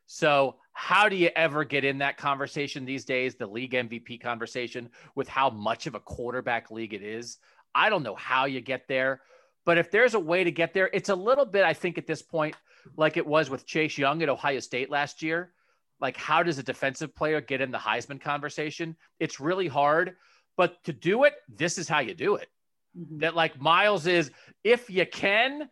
[0.05, 4.89] So, how do you ever get in that conversation these days, the league MVP conversation,
[5.15, 7.37] with how much of a quarterback league it is?
[7.75, 9.21] I don't know how you get there,
[9.65, 12.07] but if there's a way to get there, it's a little bit, I think, at
[12.07, 12.55] this point,
[12.97, 15.53] like it was with Chase Young at Ohio State last year.
[15.99, 18.97] Like, how does a defensive player get in the Heisman conversation?
[19.19, 20.15] It's really hard,
[20.57, 22.49] but to do it, this is how you do it.
[22.97, 23.19] Mm-hmm.
[23.19, 24.31] That, like, Myles is,
[24.63, 25.69] if you can,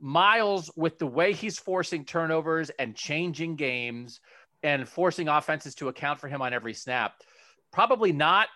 [0.00, 4.20] Myles, with the way he's forcing turnovers and changing games
[4.62, 7.14] and forcing offenses to account for him on every snap,
[7.72, 8.48] probably not,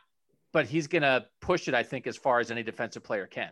[0.52, 3.50] but he's going to push it, I think, as far as any defensive player can.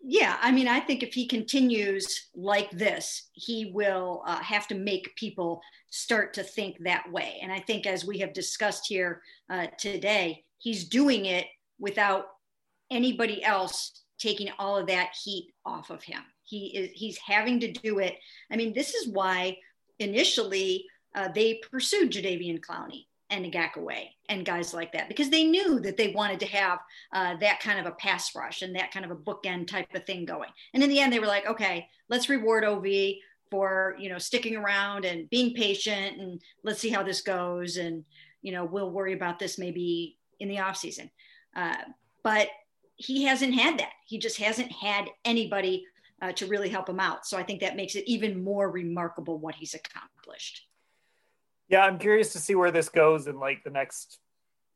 [0.00, 4.74] Yeah, I mean, I think if he continues like this, he will uh, have to
[4.74, 7.38] make people start to think that way.
[7.42, 11.46] And I think, as we have discussed here uh, today, he's doing it
[11.80, 12.26] without
[12.90, 16.22] anybody else taking all of that heat off of him.
[16.46, 18.16] He is he's having to do it.
[18.50, 19.58] I mean, this is why
[19.98, 25.80] initially uh, they pursued Jadeveon Clowney and Ngakoue and guys like that because they knew
[25.80, 26.78] that they wanted to have
[27.12, 30.04] uh, that kind of a pass rush and that kind of a bookend type of
[30.06, 30.50] thing going.
[30.74, 32.86] And in the end, they were like, okay, let's reward OV
[33.50, 38.04] for you know sticking around and being patient and let's see how this goes and
[38.42, 41.10] you know we'll worry about this maybe in the off season.
[41.54, 41.76] Uh,
[42.22, 42.48] but
[42.96, 43.92] he hasn't had that.
[44.06, 45.84] He just hasn't had anybody
[46.22, 47.26] uh, to really help him out.
[47.26, 50.66] So I think that makes it even more remarkable what he's accomplished.
[51.68, 54.18] Yeah, I'm curious to see where this goes in like the next,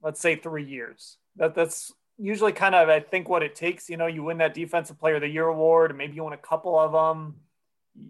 [0.02, 1.16] let's say, three years.
[1.36, 3.88] That that's usually kind of I think what it takes.
[3.88, 6.32] You know, you win that Defensive Player of the Year award, and maybe you win
[6.32, 7.36] a couple of them.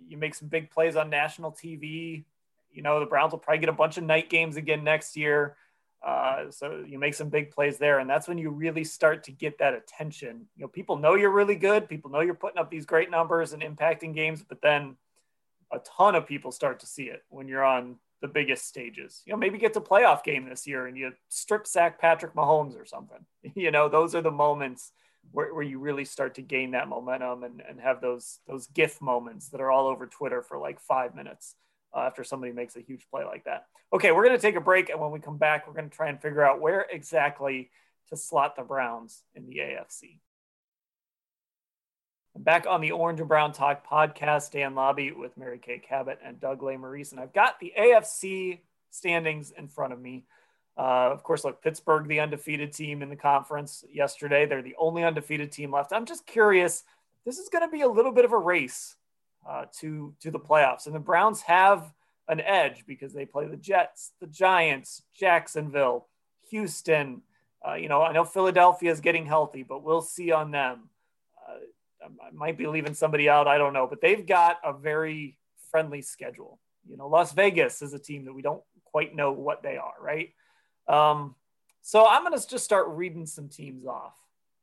[0.08, 2.24] You make some big plays on national TV.
[2.72, 5.56] You know, the Browns will probably get a bunch of night games again next year.
[6.02, 9.32] Uh, so you make some big plays there, and that's when you really start to
[9.32, 10.46] get that attention.
[10.56, 11.88] You know, people know you're really good.
[11.88, 14.96] People know you're putting up these great numbers and impacting games, but then
[15.70, 19.22] a ton of people start to see it when you're on the biggest stages.
[19.24, 22.80] You know, maybe get to playoff game this year and you strip sack Patrick Mahomes
[22.80, 23.24] or something.
[23.54, 24.92] You know, those are the moments
[25.32, 29.00] where, where you really start to gain that momentum and, and have those those GIF
[29.00, 31.54] moments that are all over Twitter for like five minutes
[31.94, 33.66] uh, after somebody makes a huge play like that.
[33.92, 35.96] Okay, we're going to take a break, and when we come back, we're going to
[35.96, 37.70] try and figure out where exactly
[38.08, 40.18] to slot the Browns in the AFC.
[42.36, 46.40] Back on the Orange and Brown Talk podcast, Dan Labbe with Mary Kay Cabot and
[46.40, 50.24] Doug Lesmerises, and I've got the AFC standings in front of me.
[50.78, 54.46] Uh, of course, look, Pittsburgh, the undefeated team in the conference yesterday.
[54.46, 55.92] They're the only undefeated team left.
[55.92, 56.84] I'm just curious.
[57.26, 58.96] This is going to be a little bit of a race
[59.48, 60.86] uh, to to the playoffs.
[60.86, 61.92] And the Browns have
[62.28, 66.06] an edge because they play the Jets, the Giants, Jacksonville,
[66.50, 67.22] Houston.
[67.66, 70.88] Uh, you know, I know Philadelphia is getting healthy, but we'll see on them.
[71.48, 71.58] Uh,
[72.04, 73.48] I might be leaving somebody out.
[73.48, 75.36] I don't know, but they've got a very
[75.70, 76.58] friendly schedule.
[76.88, 79.94] You know, Las Vegas is a team that we don't quite know what they are,
[80.00, 80.30] right?
[80.88, 81.34] Um,
[81.82, 84.14] so I'm going to just start reading some teams off.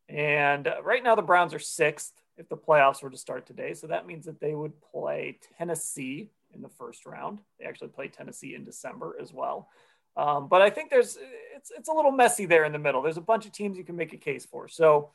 [0.09, 3.73] And uh, right now, the Browns are sixth if the playoffs were to start today.
[3.73, 7.39] So that means that they would play Tennessee in the first round.
[7.59, 9.69] They actually play Tennessee in December as well.
[10.15, 11.17] Um, but I think there's
[11.55, 13.01] it's it's a little messy there in the middle.
[13.01, 14.67] There's a bunch of teams you can make a case for.
[14.67, 15.11] So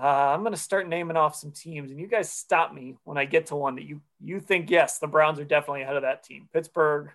[0.00, 3.16] uh, I'm going to start naming off some teams, and you guys stop me when
[3.16, 6.02] I get to one that you you think yes, the Browns are definitely ahead of
[6.02, 6.48] that team.
[6.52, 7.10] Pittsburgh,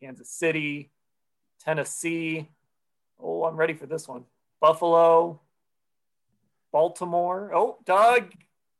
[0.00, 0.90] Kansas City,
[1.64, 2.48] Tennessee.
[3.18, 4.24] Oh, I'm ready for this one.
[4.60, 5.40] Buffalo,
[6.76, 7.52] Baltimore.
[7.54, 8.34] Oh, Doug,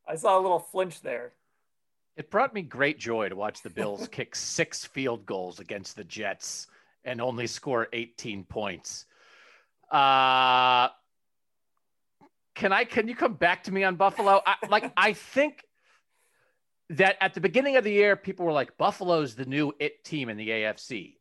[0.07, 1.33] I saw a little flinch there.
[2.15, 6.05] It brought me great joy to watch the Bills kick six field goals against the
[6.05, 6.67] Jets
[7.07, 9.07] and only score 18 points.
[9.91, 10.89] Uh,
[12.55, 12.85] can I?
[12.85, 14.43] Can you come back to me on Buffalo?
[14.45, 15.65] I, like I think
[16.91, 20.29] that at the beginning of the year, people were like, "Buffalo's the new it team
[20.29, 21.15] in the AFC."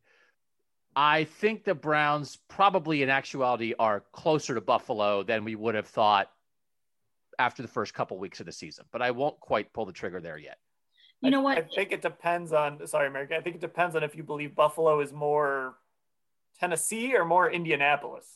[0.94, 5.86] I think the Browns probably, in actuality, are closer to Buffalo than we would have
[5.86, 6.30] thought
[7.38, 10.20] after the first couple weeks of the season, but I won't quite pull the trigger
[10.20, 10.58] there yet.
[11.22, 11.58] You know what?
[11.58, 12.86] I, I think it depends on.
[12.86, 13.36] Sorry, America.
[13.36, 15.74] I think it depends on if you believe Buffalo is more
[16.60, 18.26] Tennessee or more Indianapolis,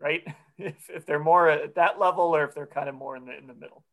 [0.00, 0.22] right?
[0.58, 3.36] if, if they're more at that level or if they're kind of more in the
[3.36, 3.84] in the middle.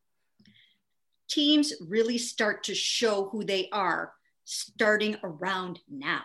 [1.28, 4.12] Teams really start to show who they are
[4.44, 6.22] starting around now.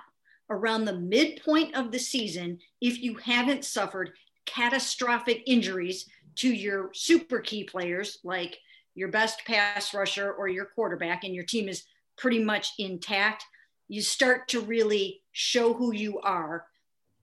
[0.49, 4.11] Around the midpoint of the season, if you haven't suffered
[4.45, 8.57] catastrophic injuries to your super key players like
[8.93, 11.83] your best pass rusher or your quarterback and your team is
[12.17, 13.45] pretty much intact
[13.87, 16.65] you start to really show who you are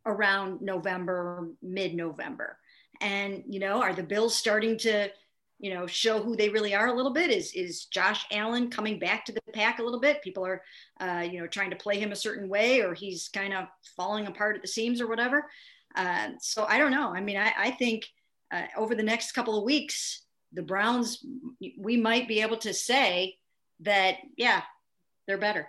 [0.07, 2.59] around november mid-november.
[3.01, 5.09] And you know are the bills starting to
[5.59, 7.31] you know show who they really are a little bit?
[7.31, 10.22] Is is josh allen coming back to the pack a little bit?
[10.22, 10.62] People are
[11.01, 14.27] uh, you know trying to play him a certain way or he's kind of falling
[14.27, 15.48] apart at the seams or whatever.
[15.94, 17.12] Uh, so i don't know.
[17.12, 18.09] I mean i, I think
[18.53, 21.25] uh, over the next couple of weeks, the Browns,
[21.79, 23.37] we might be able to say
[23.81, 24.62] that, yeah,
[25.27, 25.69] they're better.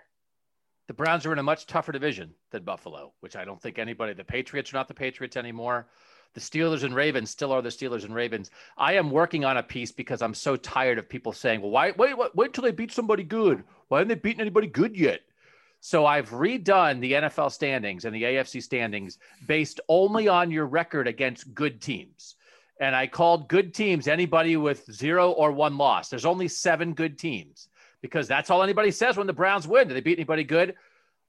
[0.87, 4.13] The Browns are in a much tougher division than Buffalo, which I don't think anybody,
[4.13, 5.87] the Patriots are not the Patriots anymore.
[6.33, 8.51] The Steelers and Ravens still are the Steelers and Ravens.
[8.77, 11.91] I am working on a piece because I'm so tired of people saying, well, why,
[11.91, 13.63] wait, wait, wait until they beat somebody good.
[13.87, 15.21] Why haven't they beaten anybody good yet?
[15.79, 21.07] So I've redone the NFL standings and the AFC standings based only on your record
[21.07, 22.35] against good teams
[22.79, 26.09] and I called good teams anybody with zero or one loss.
[26.09, 27.67] There's only seven good teams
[28.01, 29.87] because that's all anybody says when the Browns win.
[29.87, 30.75] Do they beat anybody good?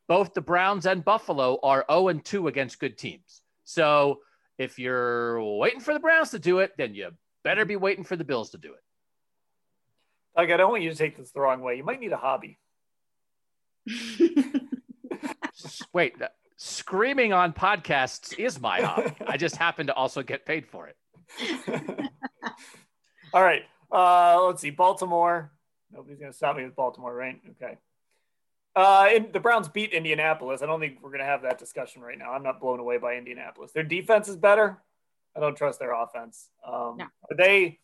[0.08, 3.42] Both the Browns and Buffalo are 0 and 2 against good teams.
[3.64, 4.20] So
[4.58, 8.16] if you're waiting for the Browns to do it, then you better be waiting for
[8.16, 8.82] the Bills to do it.
[10.36, 11.76] Like, I don't want you to take this the wrong way.
[11.76, 12.58] You might need a hobby.
[15.92, 16.14] Wait,
[16.56, 19.12] screaming on podcasts is my hobby.
[19.26, 20.96] I just happen to also get paid for it.
[23.32, 23.62] All right.
[23.90, 24.70] Uh, let's see.
[24.70, 25.50] Baltimore.
[25.92, 27.40] Nobody's going to stop me with Baltimore, right?
[27.50, 27.78] Okay.
[28.76, 30.62] Uh, and the Browns beat Indianapolis.
[30.62, 32.32] I don't think we're going to have that discussion right now.
[32.32, 33.70] I'm not blown away by Indianapolis.
[33.72, 34.78] Their defense is better.
[35.36, 36.48] I don't trust their offense.
[36.66, 37.04] Um, no.
[37.04, 37.78] Are they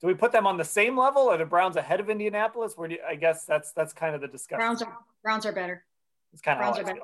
[0.00, 1.28] do we put them on the same level?
[1.28, 2.72] Are the Browns ahead of Indianapolis?
[2.76, 4.60] Where do you, I guess that's that's kind of the discussion.
[4.60, 5.84] Browns are Browns are better.
[6.32, 7.00] It's kind of Browns are better.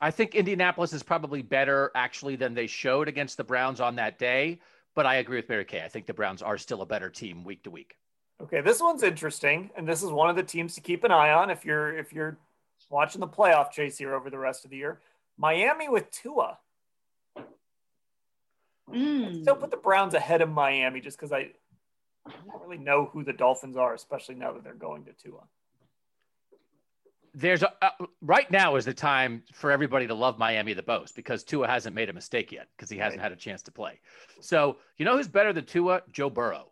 [0.00, 0.08] Feel.
[0.08, 4.18] I think Indianapolis is probably better actually than they showed against the Browns on that
[4.18, 4.60] day.
[4.94, 5.82] But I agree with Mary Kay.
[5.84, 7.96] I think the Browns are still a better team week to week.
[8.42, 11.30] Okay, this one's interesting, and this is one of the teams to keep an eye
[11.30, 12.38] on if you're if you're
[12.88, 15.00] watching the playoff chase here over the rest of the year.
[15.38, 16.58] Miami with Tua.
[18.90, 19.42] Mm.
[19.42, 21.50] Still put the Browns ahead of Miami just because I,
[22.26, 25.42] I don't really know who the Dolphins are, especially now that they're going to Tua.
[27.32, 31.14] There's a, uh, right now is the time for everybody to love Miami the most
[31.14, 34.00] because Tua hasn't made a mistake yet because he hasn't had a chance to play.
[34.40, 36.02] So you know who's better than Tua?
[36.10, 36.70] Joe Burrow.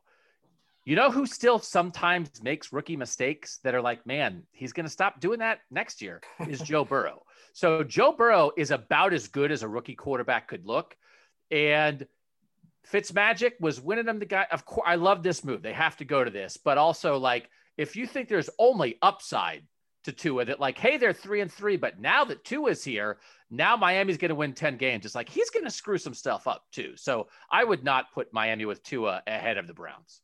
[0.85, 4.91] You know who still sometimes makes rookie mistakes that are like, man, he's going to
[4.91, 7.25] stop doing that next year is Joe Burrow.
[7.53, 10.97] So Joe Burrow is about as good as a rookie quarterback could look.
[11.51, 12.07] And
[12.91, 14.47] Fitzmagic was winning them the guy.
[14.51, 15.61] Of course, I love this move.
[15.61, 19.65] They have to go to this, but also like if you think there's only upside
[20.09, 23.19] to Tua, that like, hey, they're three and three, but now that Tua's here,
[23.51, 25.05] now Miami's going to win 10 games.
[25.05, 26.95] It's like he's going to screw some stuff up too.
[26.97, 30.21] So I would not put Miami with Tua ahead of the Browns.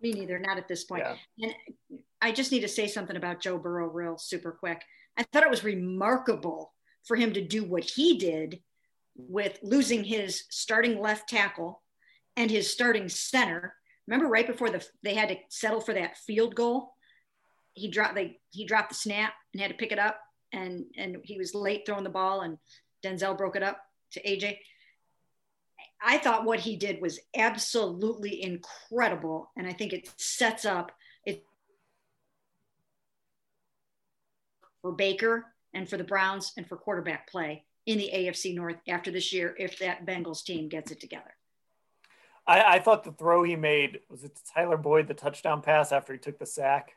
[0.00, 1.04] Me neither, not at this point.
[1.36, 1.50] Yeah.
[1.90, 4.82] And I just need to say something about Joe Burrow real super quick.
[5.16, 6.72] I thought it was remarkable
[7.04, 8.60] for him to do what he did
[9.16, 11.82] with losing his starting left tackle
[12.36, 13.74] and his starting center.
[14.06, 16.95] Remember right before the they had to settle for that field goal?
[17.76, 20.18] He dropped they he dropped the snap and had to pick it up
[20.52, 22.58] and and he was late throwing the ball and
[23.04, 23.78] Denzel broke it up
[24.12, 24.58] to AJ.
[26.02, 29.50] I thought what he did was absolutely incredible.
[29.56, 30.92] And I think it sets up
[31.24, 31.44] it
[34.82, 39.10] for Baker and for the Browns and for quarterback play in the AFC North after
[39.10, 41.34] this year if that Bengals team gets it together.
[42.46, 46.12] I, I thought the throw he made was it Tyler Boyd, the touchdown pass after
[46.12, 46.92] he took the sack.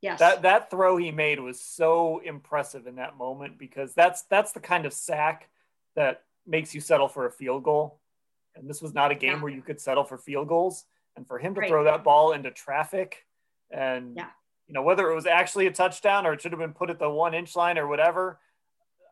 [0.00, 0.20] Yes.
[0.20, 4.60] That that throw he made was so impressive in that moment because that's that's the
[4.60, 5.48] kind of sack
[5.96, 8.00] that makes you settle for a field goal.
[8.54, 9.42] And this was not a game Yeah.
[9.42, 10.84] where you could settle for field goals.
[11.16, 11.68] And for him to Right.
[11.68, 13.26] throw that ball into traffic
[13.70, 14.30] and Yeah.
[14.68, 17.00] you know whether it was actually a touchdown or it should have been put at
[17.00, 18.38] the one inch line or whatever.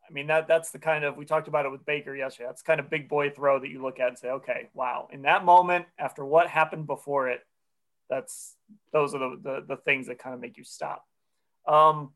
[0.09, 2.47] I mean that that's the kind of we talked about it with Baker yesterday.
[2.47, 5.09] That's kind of big boy throw that you look at and say, okay, wow.
[5.11, 7.45] In that moment, after what happened before it,
[8.09, 8.57] that's
[8.93, 11.05] those are the, the, the things that kind of make you stop.
[11.67, 12.13] Um,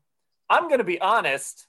[0.49, 1.67] I'm going to be honest.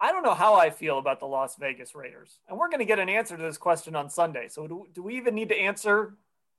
[0.00, 2.84] I don't know how I feel about the Las Vegas Raiders, and we're going to
[2.84, 4.48] get an answer to this question on Sunday.
[4.48, 6.14] So, do, do we even need to answer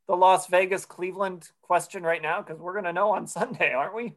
[0.07, 2.41] the Las Vegas Cleveland question right now?
[2.41, 4.15] Because we're going to know on Sunday, aren't we?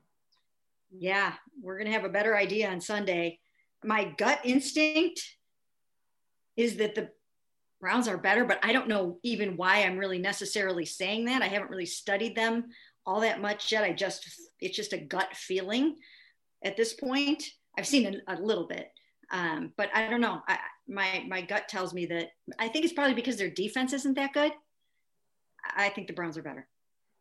[0.91, 3.39] yeah, we're going to have a better idea on Sunday.
[3.85, 5.22] My gut instinct
[6.57, 7.11] is that the
[7.81, 11.43] Browns are better, but I don't know even why I'm really necessarily saying that.
[11.43, 12.66] I haven't really studied them
[13.07, 13.85] all that much yet.
[13.85, 14.28] I just,
[14.61, 15.97] it's just a gut feeling
[16.62, 17.43] at this point.
[17.78, 18.91] I've seen a, a little bit,
[19.31, 20.43] um, but I don't know.
[20.47, 24.14] I, my, my gut tells me that I think it's probably because their defense isn't
[24.14, 24.53] that good.
[25.76, 26.66] I think the Browns are better.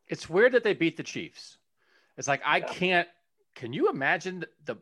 [0.07, 1.57] It's weird that they beat the Chiefs.
[2.17, 3.07] It's like I can't.
[3.55, 4.77] Can you imagine the?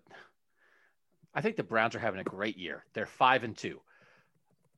[1.33, 2.85] I think the Browns are having a great year.
[2.93, 3.81] They're five and two.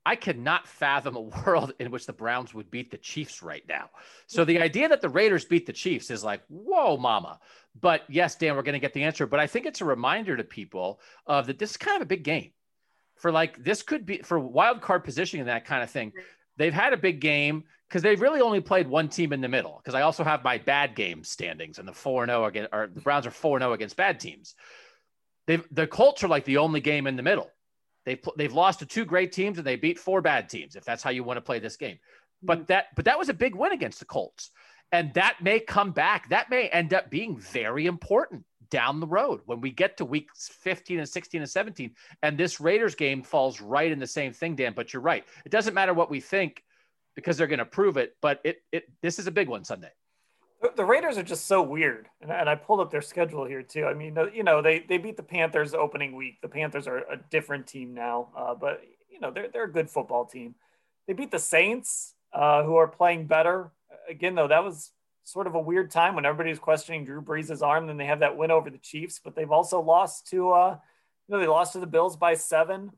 [0.10, 3.92] I cannot fathom a world in which the Browns would beat the Chiefs right now.
[4.26, 7.40] So the idea that the Raiders beat the Chiefs is like, whoa, mama.
[7.80, 9.28] But yes, Dan, we're going to get the answer.
[9.28, 12.08] But I think it's a reminder to people of that this is kind of a
[12.08, 12.54] big game.
[13.18, 16.12] For like this could be for wild card positioning and that kind of thing.
[16.58, 19.80] They've had a big game because they've really only played one team in the middle.
[19.80, 22.70] Because I also have my bad game standings and the four and oh zero against,
[22.74, 24.56] or the Browns are four and zero against bad teams.
[25.46, 27.52] They've the Colts are like the only game in the middle.
[28.10, 30.76] They've they've lost to two great teams and they beat four bad teams.
[30.76, 32.00] If that's how you want to play this game,
[32.42, 32.68] but mm.
[32.68, 34.50] that but that was a big win against the Colts,
[34.92, 36.28] and that may come back.
[36.30, 40.50] That may end up being very important down the road when we get to weeks
[40.62, 41.92] 15 and 16 and 17
[42.22, 45.52] and this raiders game falls right in the same thing dan but you're right it
[45.52, 46.64] doesn't matter what we think
[47.16, 49.90] because they're going to prove it but it it this is a big one sunday
[50.76, 53.86] The- Raiders are just so weird, and, and I pulled up their schedule here too.
[53.86, 56.42] I mean, you know, they they beat the Panthers opening week.
[56.42, 59.90] The Panthers are a different team now, uh, but you know, they're they're a good
[59.90, 60.56] football team.
[61.08, 63.72] They beat the Saints, uh, who are playing better.
[64.10, 64.92] Again, though, that was
[65.24, 67.88] sort of a weird time when everybody was questioning Drew Brees' arm.
[67.88, 70.78] Then they have that win over the Chiefs, but they've also lost to, uh,
[71.28, 72.92] you know, they lost to the Bills by seven.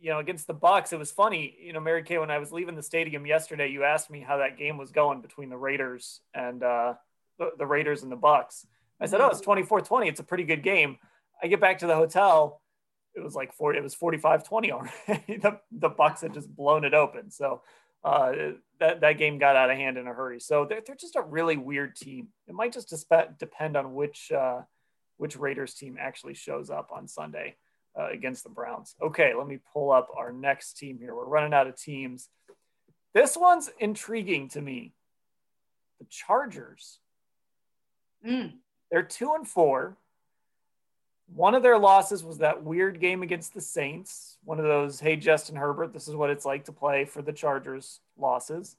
[0.00, 1.56] You know, against the Bucks, it was funny.
[1.60, 4.36] You know, Mary Kay, when I was leaving the stadium yesterday, you asked me how
[4.36, 6.94] that game was going between the Raiders and uh,
[7.38, 8.66] the, the Raiders and the Bucks.
[9.00, 10.08] I said, "Oh, it's 24-20.
[10.08, 10.98] It's a pretty good game."
[11.42, 12.60] I get back to the hotel,
[13.14, 14.92] it was like 40, it was 45-20 already.
[15.38, 17.30] the, the Bucks had just blown it open.
[17.30, 17.62] So
[18.04, 18.32] uh,
[18.78, 20.40] that that game got out of hand in a hurry.
[20.40, 22.28] So they're, they're just a really weird team.
[22.46, 22.94] It might just
[23.38, 24.60] depend on which uh,
[25.16, 27.56] which Raiders team actually shows up on Sunday
[27.98, 28.94] uh, against the Browns.
[29.02, 31.14] Okay, let me pull up our next team here.
[31.14, 32.28] We're running out of teams.
[33.14, 34.92] This one's intriguing to me.
[35.98, 37.00] The Chargers.
[38.24, 38.54] Mm.
[38.90, 39.96] They're two and four.
[41.34, 44.38] One of their losses was that weird game against the Saints.
[44.44, 47.32] One of those, hey, Justin Herbert, this is what it's like to play for the
[47.32, 48.76] Chargers losses.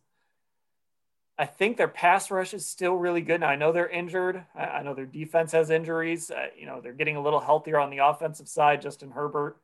[1.39, 3.39] I think their pass rush is still really good.
[3.39, 4.43] Now, I know they're injured.
[4.53, 6.29] I know their defense has injuries.
[6.29, 8.81] Uh, you know, they're getting a little healthier on the offensive side.
[8.81, 9.55] Justin Herbert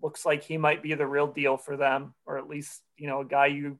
[0.00, 3.22] looks like he might be the real deal for them, or at least, you know,
[3.22, 3.78] a guy you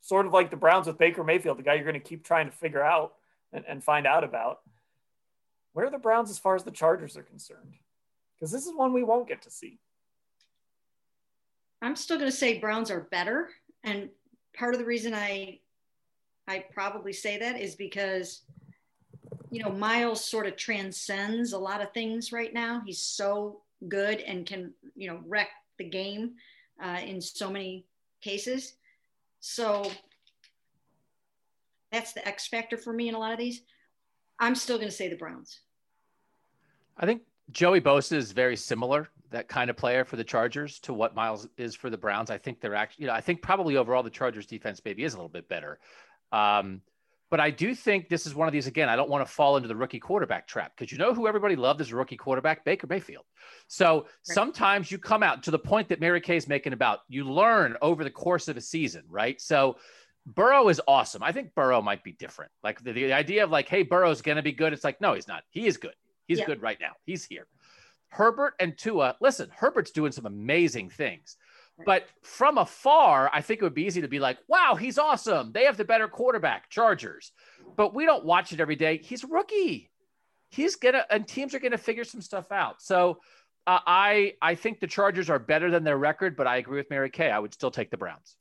[0.00, 2.46] sort of like the Browns with Baker Mayfield, the guy you're going to keep trying
[2.46, 3.14] to figure out
[3.52, 4.60] and, and find out about.
[5.72, 7.74] Where are the Browns as far as the Chargers are concerned?
[8.36, 9.80] Because this is one we won't get to see.
[11.82, 13.48] I'm still going to say Browns are better.
[13.82, 14.10] And
[14.56, 15.58] part of the reason I
[16.50, 18.42] I probably say that is because
[19.52, 22.82] you know Myles sort of transcends a lot of things right now.
[22.84, 25.48] He's so good and can you know wreck
[25.78, 26.32] the game
[26.82, 27.86] uh, in so many
[28.20, 28.74] cases.
[29.38, 29.88] So
[31.92, 33.62] that's the X factor for me in a lot of these.
[34.40, 35.60] I'm still going to say the Browns.
[36.96, 37.22] I think
[37.52, 41.48] Joey Bosa is very similar, that kind of player for the Chargers to what Myles
[41.56, 42.30] is for the Browns.
[42.30, 45.14] I think they're actually, you know, I think probably overall the Chargers defense maybe is
[45.14, 45.78] a little bit better.
[46.32, 46.82] Um,
[47.30, 48.88] but I do think this is one of these again.
[48.88, 51.54] I don't want to fall into the rookie quarterback trap because you know who everybody
[51.54, 53.24] loved as a rookie quarterback, Baker Mayfield.
[53.68, 57.24] So sometimes you come out to the point that Mary Kay is making about you
[57.24, 59.40] learn over the course of a season, right?
[59.40, 59.76] So
[60.26, 61.22] Burrow is awesome.
[61.22, 62.50] I think Burrow might be different.
[62.64, 64.72] Like the, the idea of like, hey, Burrow's going to be good.
[64.72, 65.44] It's like, no, he's not.
[65.50, 65.94] He is good.
[66.26, 66.46] He's yeah.
[66.46, 66.92] good right now.
[67.06, 67.46] He's here.
[68.08, 71.36] Herbert and Tua, listen, Herbert's doing some amazing things.
[71.84, 75.52] But from afar, I think it would be easy to be like, wow, he's awesome.
[75.52, 77.32] They have the better quarterback, Chargers.
[77.76, 78.98] But we don't watch it every day.
[79.02, 79.90] He's a rookie.
[80.50, 82.82] He's gonna and teams are gonna figure some stuff out.
[82.82, 83.20] So
[83.66, 86.90] uh, I I think the Chargers are better than their record, but I agree with
[86.90, 87.30] Mary Kay.
[87.30, 88.36] I would still take the Browns.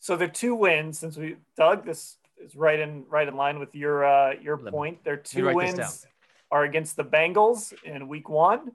[0.00, 3.74] So the two wins, since we Doug, this is right in right in line with
[3.74, 5.04] your uh, your Let point.
[5.04, 6.06] Their two wins
[6.50, 8.72] are against the Bengals in Week One,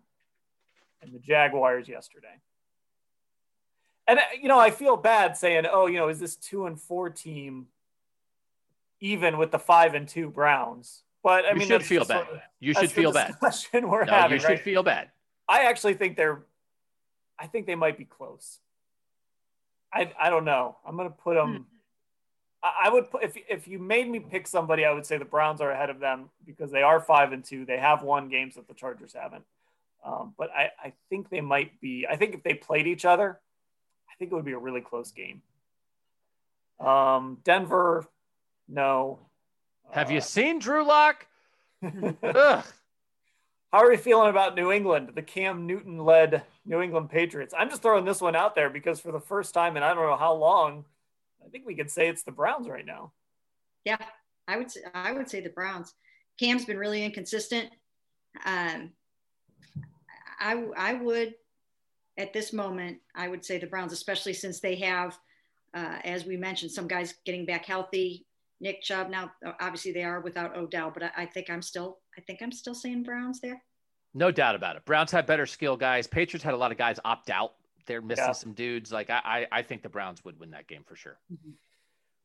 [1.01, 2.39] and the Jaguars yesterday.
[4.07, 6.79] And uh, you know, I feel bad saying, "Oh, you know, is this two and
[6.79, 7.67] four team
[8.99, 12.25] even with the five and two Browns?" But I mean you mean, should feel bad.
[12.25, 13.35] Sort of, you should feel bad.
[13.39, 14.59] Question We're no, having, you should right?
[14.59, 15.09] feel bad.
[15.47, 16.43] I actually think they're.
[17.37, 18.59] I think they might be close.
[19.93, 20.77] I I don't know.
[20.85, 21.55] I'm gonna put them.
[21.55, 21.63] Hmm.
[22.63, 25.25] I, I would put if if you made me pick somebody, I would say the
[25.25, 27.65] Browns are ahead of them because they are five and two.
[27.65, 29.43] They have won games that the Chargers haven't.
[30.03, 32.07] Um, but I, I think they might be.
[32.09, 33.35] I think if they played each other, I
[34.21, 35.41] think it would be a really close game.
[36.79, 38.05] Um, Denver,
[38.69, 39.17] no.
[39.89, 41.25] Have uh, you seen Drew Lock?
[41.81, 42.63] How
[43.71, 47.55] are you feeling about New England, the Cam Newton led New England Patriots?
[47.57, 50.05] I'm just throwing this one out there because for the first time in I don't
[50.05, 50.85] know how long,
[51.43, 53.13] I think we could say it's the Browns right now.
[53.85, 53.97] Yeah,
[54.47, 55.95] I would say, I would say the Browns.
[56.39, 57.69] Cam's been really inconsistent.
[58.45, 58.91] Um,
[60.39, 61.33] I I would
[62.21, 65.17] at this moment I would say the Browns, especially since they have,
[65.73, 68.25] uh, as we mentioned, some guys getting back healthy.
[68.59, 72.21] Nick Chubb now obviously they are without Odell, but I, I think I'm still I
[72.21, 73.61] think I'm still saying Browns there.
[74.13, 74.85] No doubt about it.
[74.85, 76.05] Browns had better skill guys.
[76.05, 77.53] Patriots had a lot of guys opt out.
[77.87, 78.33] They're missing yeah.
[78.33, 78.91] some dudes.
[78.91, 81.17] Like I, I, I think the Browns would win that game for sure.
[81.31, 81.51] Mm-hmm.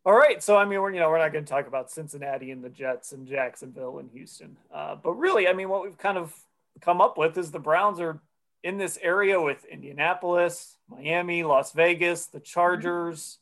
[0.05, 2.53] All right, so I mean, we're you know we're not going to talk about Cincinnati
[2.53, 6.17] and the Jets and Jacksonville and Houston, uh, but really, I mean, what we've kind
[6.17, 6.33] of
[6.81, 8.21] come up with is the Browns are
[8.67, 13.39] in this area with Indianapolis, Miami, Las Vegas, the Chargers.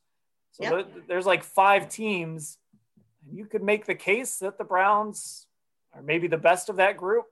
[0.52, 0.88] So yep.
[1.08, 2.58] there's like five teams,
[3.26, 5.46] and you could make the case that the Browns
[5.94, 7.24] are maybe the best of that group.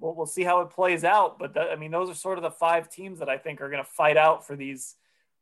[0.00, 1.38] Well, we'll see how it plays out.
[1.38, 3.82] But I mean, those are sort of the five teams that I think are going
[3.82, 4.96] to fight out for these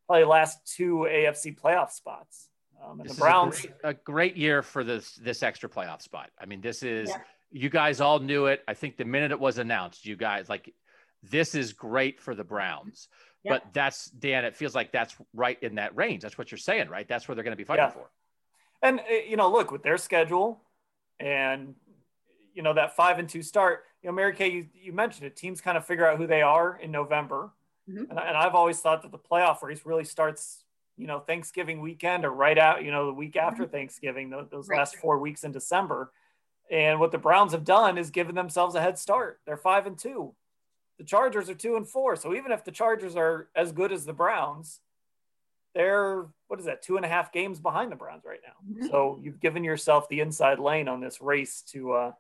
[0.07, 2.51] probably last two AFC playoff spots.
[2.85, 6.03] Um, and this the Browns, a great, a great, year for this this extra playoff
[6.03, 6.29] spot.
[6.39, 7.21] I mean, this is yeah.
[7.51, 8.63] you guys all knew it.
[8.69, 10.75] I think the minute it was announced, you guys like
[11.23, 13.09] this is great for the Browns.
[13.45, 13.53] Yeah.
[13.53, 14.45] But that's Dan.
[14.45, 16.23] It feels like that's right in that range.
[16.23, 17.07] That's what you're saying, right?
[17.07, 17.91] That's where they're going to be fighting yeah.
[17.91, 18.11] for.
[18.83, 20.61] And uh, you know, look with their schedule,
[21.21, 21.75] and
[22.55, 23.85] you know that five and two start.
[24.03, 25.37] You know, Mary Kay, you, you mentioned it.
[25.37, 27.51] Teams kind of figure out who they are in November,
[27.89, 28.11] mm-hmm.
[28.11, 30.65] and, and I've always thought that the playoff race really starts,
[30.97, 33.73] you know, Thanksgiving weekend or right out, you know, the week after mm-hmm.
[33.73, 34.31] Thanksgiving.
[34.31, 34.79] Those, those right.
[34.79, 36.13] last four weeks in December.
[36.71, 39.41] And what the Browns have done is given themselves a head start.
[39.47, 40.35] They're five and two.
[40.99, 42.17] The Chargers are two and four.
[42.17, 44.81] So even if the Chargers are as good as the Browns,
[45.75, 48.75] they're what is that two and a half games behind the Browns right now.
[48.75, 48.91] Mm-hmm.
[48.91, 52.13] So you've given yourself the inside lane on this race to uh,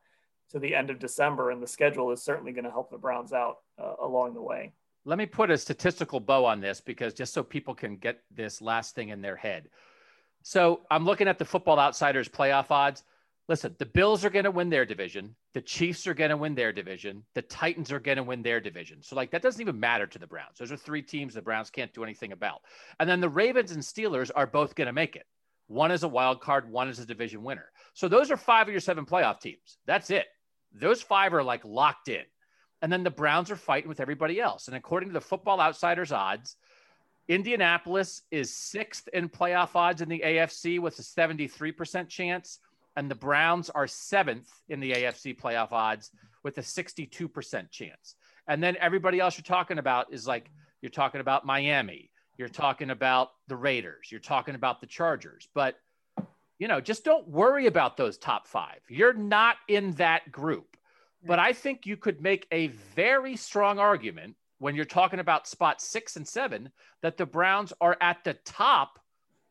[0.51, 3.33] to the end of December, and the schedule is certainly going to help the Browns
[3.33, 4.72] out uh, along the way.
[5.05, 8.61] Let me put a statistical bow on this because just so people can get this
[8.61, 9.68] last thing in their head.
[10.43, 13.05] So I'm looking at the Football Outsiders playoff odds.
[13.49, 15.34] Listen, the Bills are going to win their division.
[15.55, 17.24] The Chiefs are going to win their division.
[17.34, 19.03] The Titans are going to win their division.
[19.03, 20.59] So, like, that doesn't even matter to the Browns.
[20.59, 22.61] Those are three teams the Browns can't do anything about.
[23.01, 25.24] And then the Ravens and Steelers are both going to make it.
[25.66, 27.70] One is a wild card, one is a division winner.
[27.94, 29.78] So, those are five of your seven playoff teams.
[29.86, 30.26] That's it.
[30.74, 32.24] Those five are like locked in.
[32.82, 34.68] And then the Browns are fighting with everybody else.
[34.68, 36.57] And according to the Football Outsiders odds,
[37.28, 42.59] Indianapolis is sixth in playoff odds in the AFC with a 73% chance
[42.99, 46.11] and the Browns are seventh in the AFC playoff odds
[46.42, 48.16] with a 62% chance.
[48.49, 50.51] And then everybody else you're talking about is like
[50.82, 55.76] you're talking about Miami, you're talking about the Raiders, you're talking about the Chargers, but
[56.59, 58.80] you know, just don't worry about those top 5.
[58.88, 60.76] You're not in that group.
[61.24, 65.80] But I think you could make a very strong argument when you're talking about spot
[65.80, 66.68] 6 and 7
[67.03, 68.99] that the Browns are at the top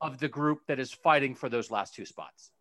[0.01, 2.51] of the group that is fighting for those last two spots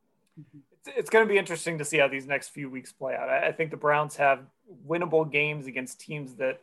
[0.87, 3.28] it's going to be interesting to see how these next few weeks play out.
[3.28, 4.41] I, think the Browns have
[4.87, 6.61] winnable games against teams that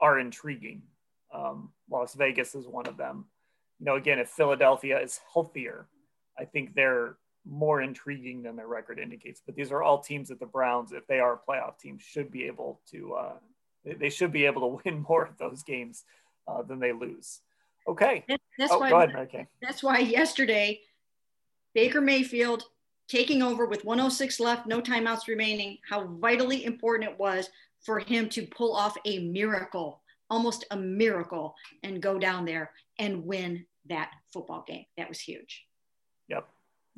[0.00, 0.82] are intriguing.
[1.34, 3.26] Um, Las Vegas is one of them.
[3.80, 5.86] You know, again, if Philadelphia is healthier,
[6.38, 9.40] I think they're more intriguing than their record indicates.
[9.44, 12.30] But these are all teams that the Browns, if they are a playoff team, should
[12.30, 13.14] be able to.
[13.14, 13.32] Uh,
[13.84, 16.04] they should be able to win more of those games
[16.48, 17.40] uh, than they lose.
[17.86, 18.24] Okay.
[18.58, 19.46] That's oh, why, go ahead, Okay.
[19.62, 20.80] That's why yesterday,
[21.74, 22.64] Baker Mayfield
[23.08, 27.48] taking over with 106 left, no timeouts remaining, how vitally important it was
[27.80, 33.24] for him to pull off a miracle, almost a miracle, and go down there and
[33.24, 34.84] win that football game.
[34.96, 35.64] That was huge.
[36.28, 36.48] Yep.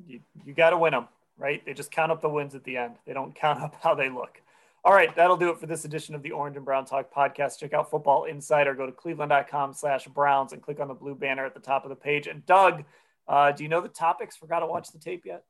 [0.07, 1.65] You, you got to win them, right?
[1.65, 4.09] They just count up the wins at the end, they don't count up how they
[4.09, 4.41] look.
[4.85, 7.59] All right, that'll do it for this edition of the Orange and Brown Talk podcast.
[7.59, 8.75] Check out Football Insider.
[8.75, 11.91] Go to cleveland.com slash Browns and click on the blue banner at the top of
[11.91, 12.29] the page.
[12.29, 12.85] And Doug,
[13.27, 14.37] uh, do you know the topics?
[14.37, 15.45] Forgot to watch the tape yet?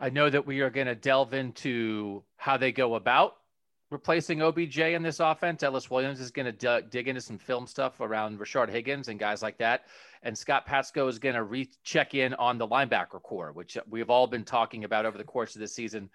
[0.00, 3.36] I know that we are going to delve into how they go about
[3.90, 5.62] replacing OBJ in this offense.
[5.62, 9.18] Ellis Williams is going to d- dig into some film stuff around Rashard Higgins and
[9.18, 9.86] guys like that.
[10.22, 14.26] And Scott Patsko is going to recheck in on the linebacker corps, which we've all
[14.26, 16.08] been talking about over the course of this season.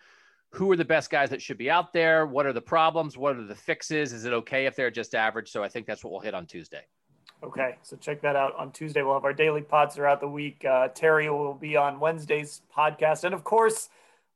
[0.51, 2.25] Who are the best guys that should be out there?
[2.25, 3.17] What are the problems?
[3.17, 4.13] What are the fixes?
[4.13, 5.51] Is it okay if they're just average?
[5.51, 6.86] So I think that's what we'll hit on Tuesday.
[7.43, 9.03] Okay, so check that out on Tuesday.
[9.03, 10.65] We'll have our daily pods throughout the week.
[10.65, 13.89] Uh, Terry will be on Wednesday's podcast, and of course,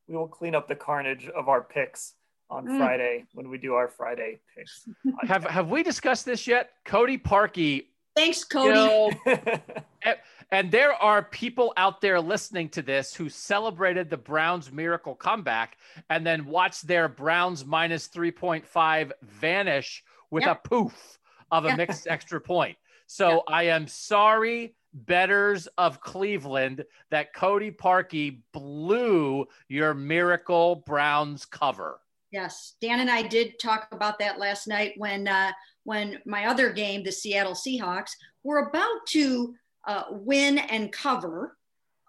[0.08, 2.14] we will clean up the carnage of our picks
[2.50, 2.78] on mm.
[2.78, 4.88] Friday when we do our Friday picks.
[5.28, 6.72] have Have we discussed this yet?
[6.86, 7.86] Cody Parkey.
[8.16, 8.70] Thanks, Cody.
[8.70, 10.16] You know,
[10.52, 15.78] and there are people out there listening to this who celebrated the Browns' miracle comeback
[16.10, 20.62] and then watched their Browns minus three point five vanish with yep.
[20.64, 21.19] a poof
[21.52, 22.78] of a mixed extra point.
[23.08, 23.40] So yeah.
[23.48, 32.00] I am sorry, betters of Cleveland, that Cody Parkey blew your Miracle Browns cover.
[32.32, 35.52] Yes, Dan and I did talk about that last night when uh,
[35.84, 38.12] when my other game, the Seattle Seahawks,
[38.44, 39.56] were about to
[39.88, 41.58] uh, win and cover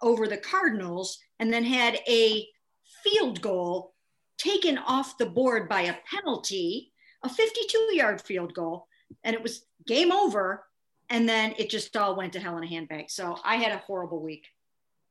[0.03, 2.47] over the Cardinals, and then had a
[3.03, 3.93] field goal
[4.37, 6.91] taken off the board by a penalty,
[7.23, 8.87] a 52 yard field goal,
[9.23, 10.63] and it was game over
[11.09, 13.09] and then it just all went to hell in a handbag.
[13.09, 14.47] So I had a horrible week.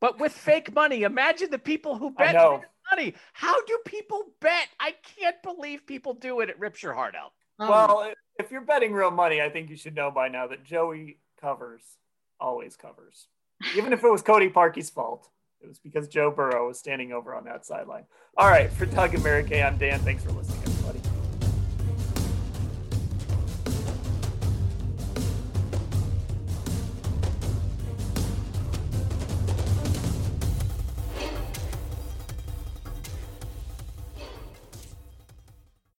[0.01, 2.35] But with fake money, imagine the people who bet
[2.91, 3.15] money.
[3.35, 4.69] How do people bet?
[4.81, 6.49] I can't believe people do it.
[6.49, 7.33] It rips your heart out.
[7.59, 10.65] Um, well, if you're betting real money, I think you should know by now that
[10.65, 11.83] Joey covers,
[12.41, 13.27] always covers.
[13.77, 15.29] Even if it was Cody Parkey's fault,
[15.61, 18.07] it was because Joe Burrow was standing over on that sideline.
[18.39, 20.01] All right, for Doug and Mary Kay, I'm Dan.
[20.01, 20.60] Thanks for listening.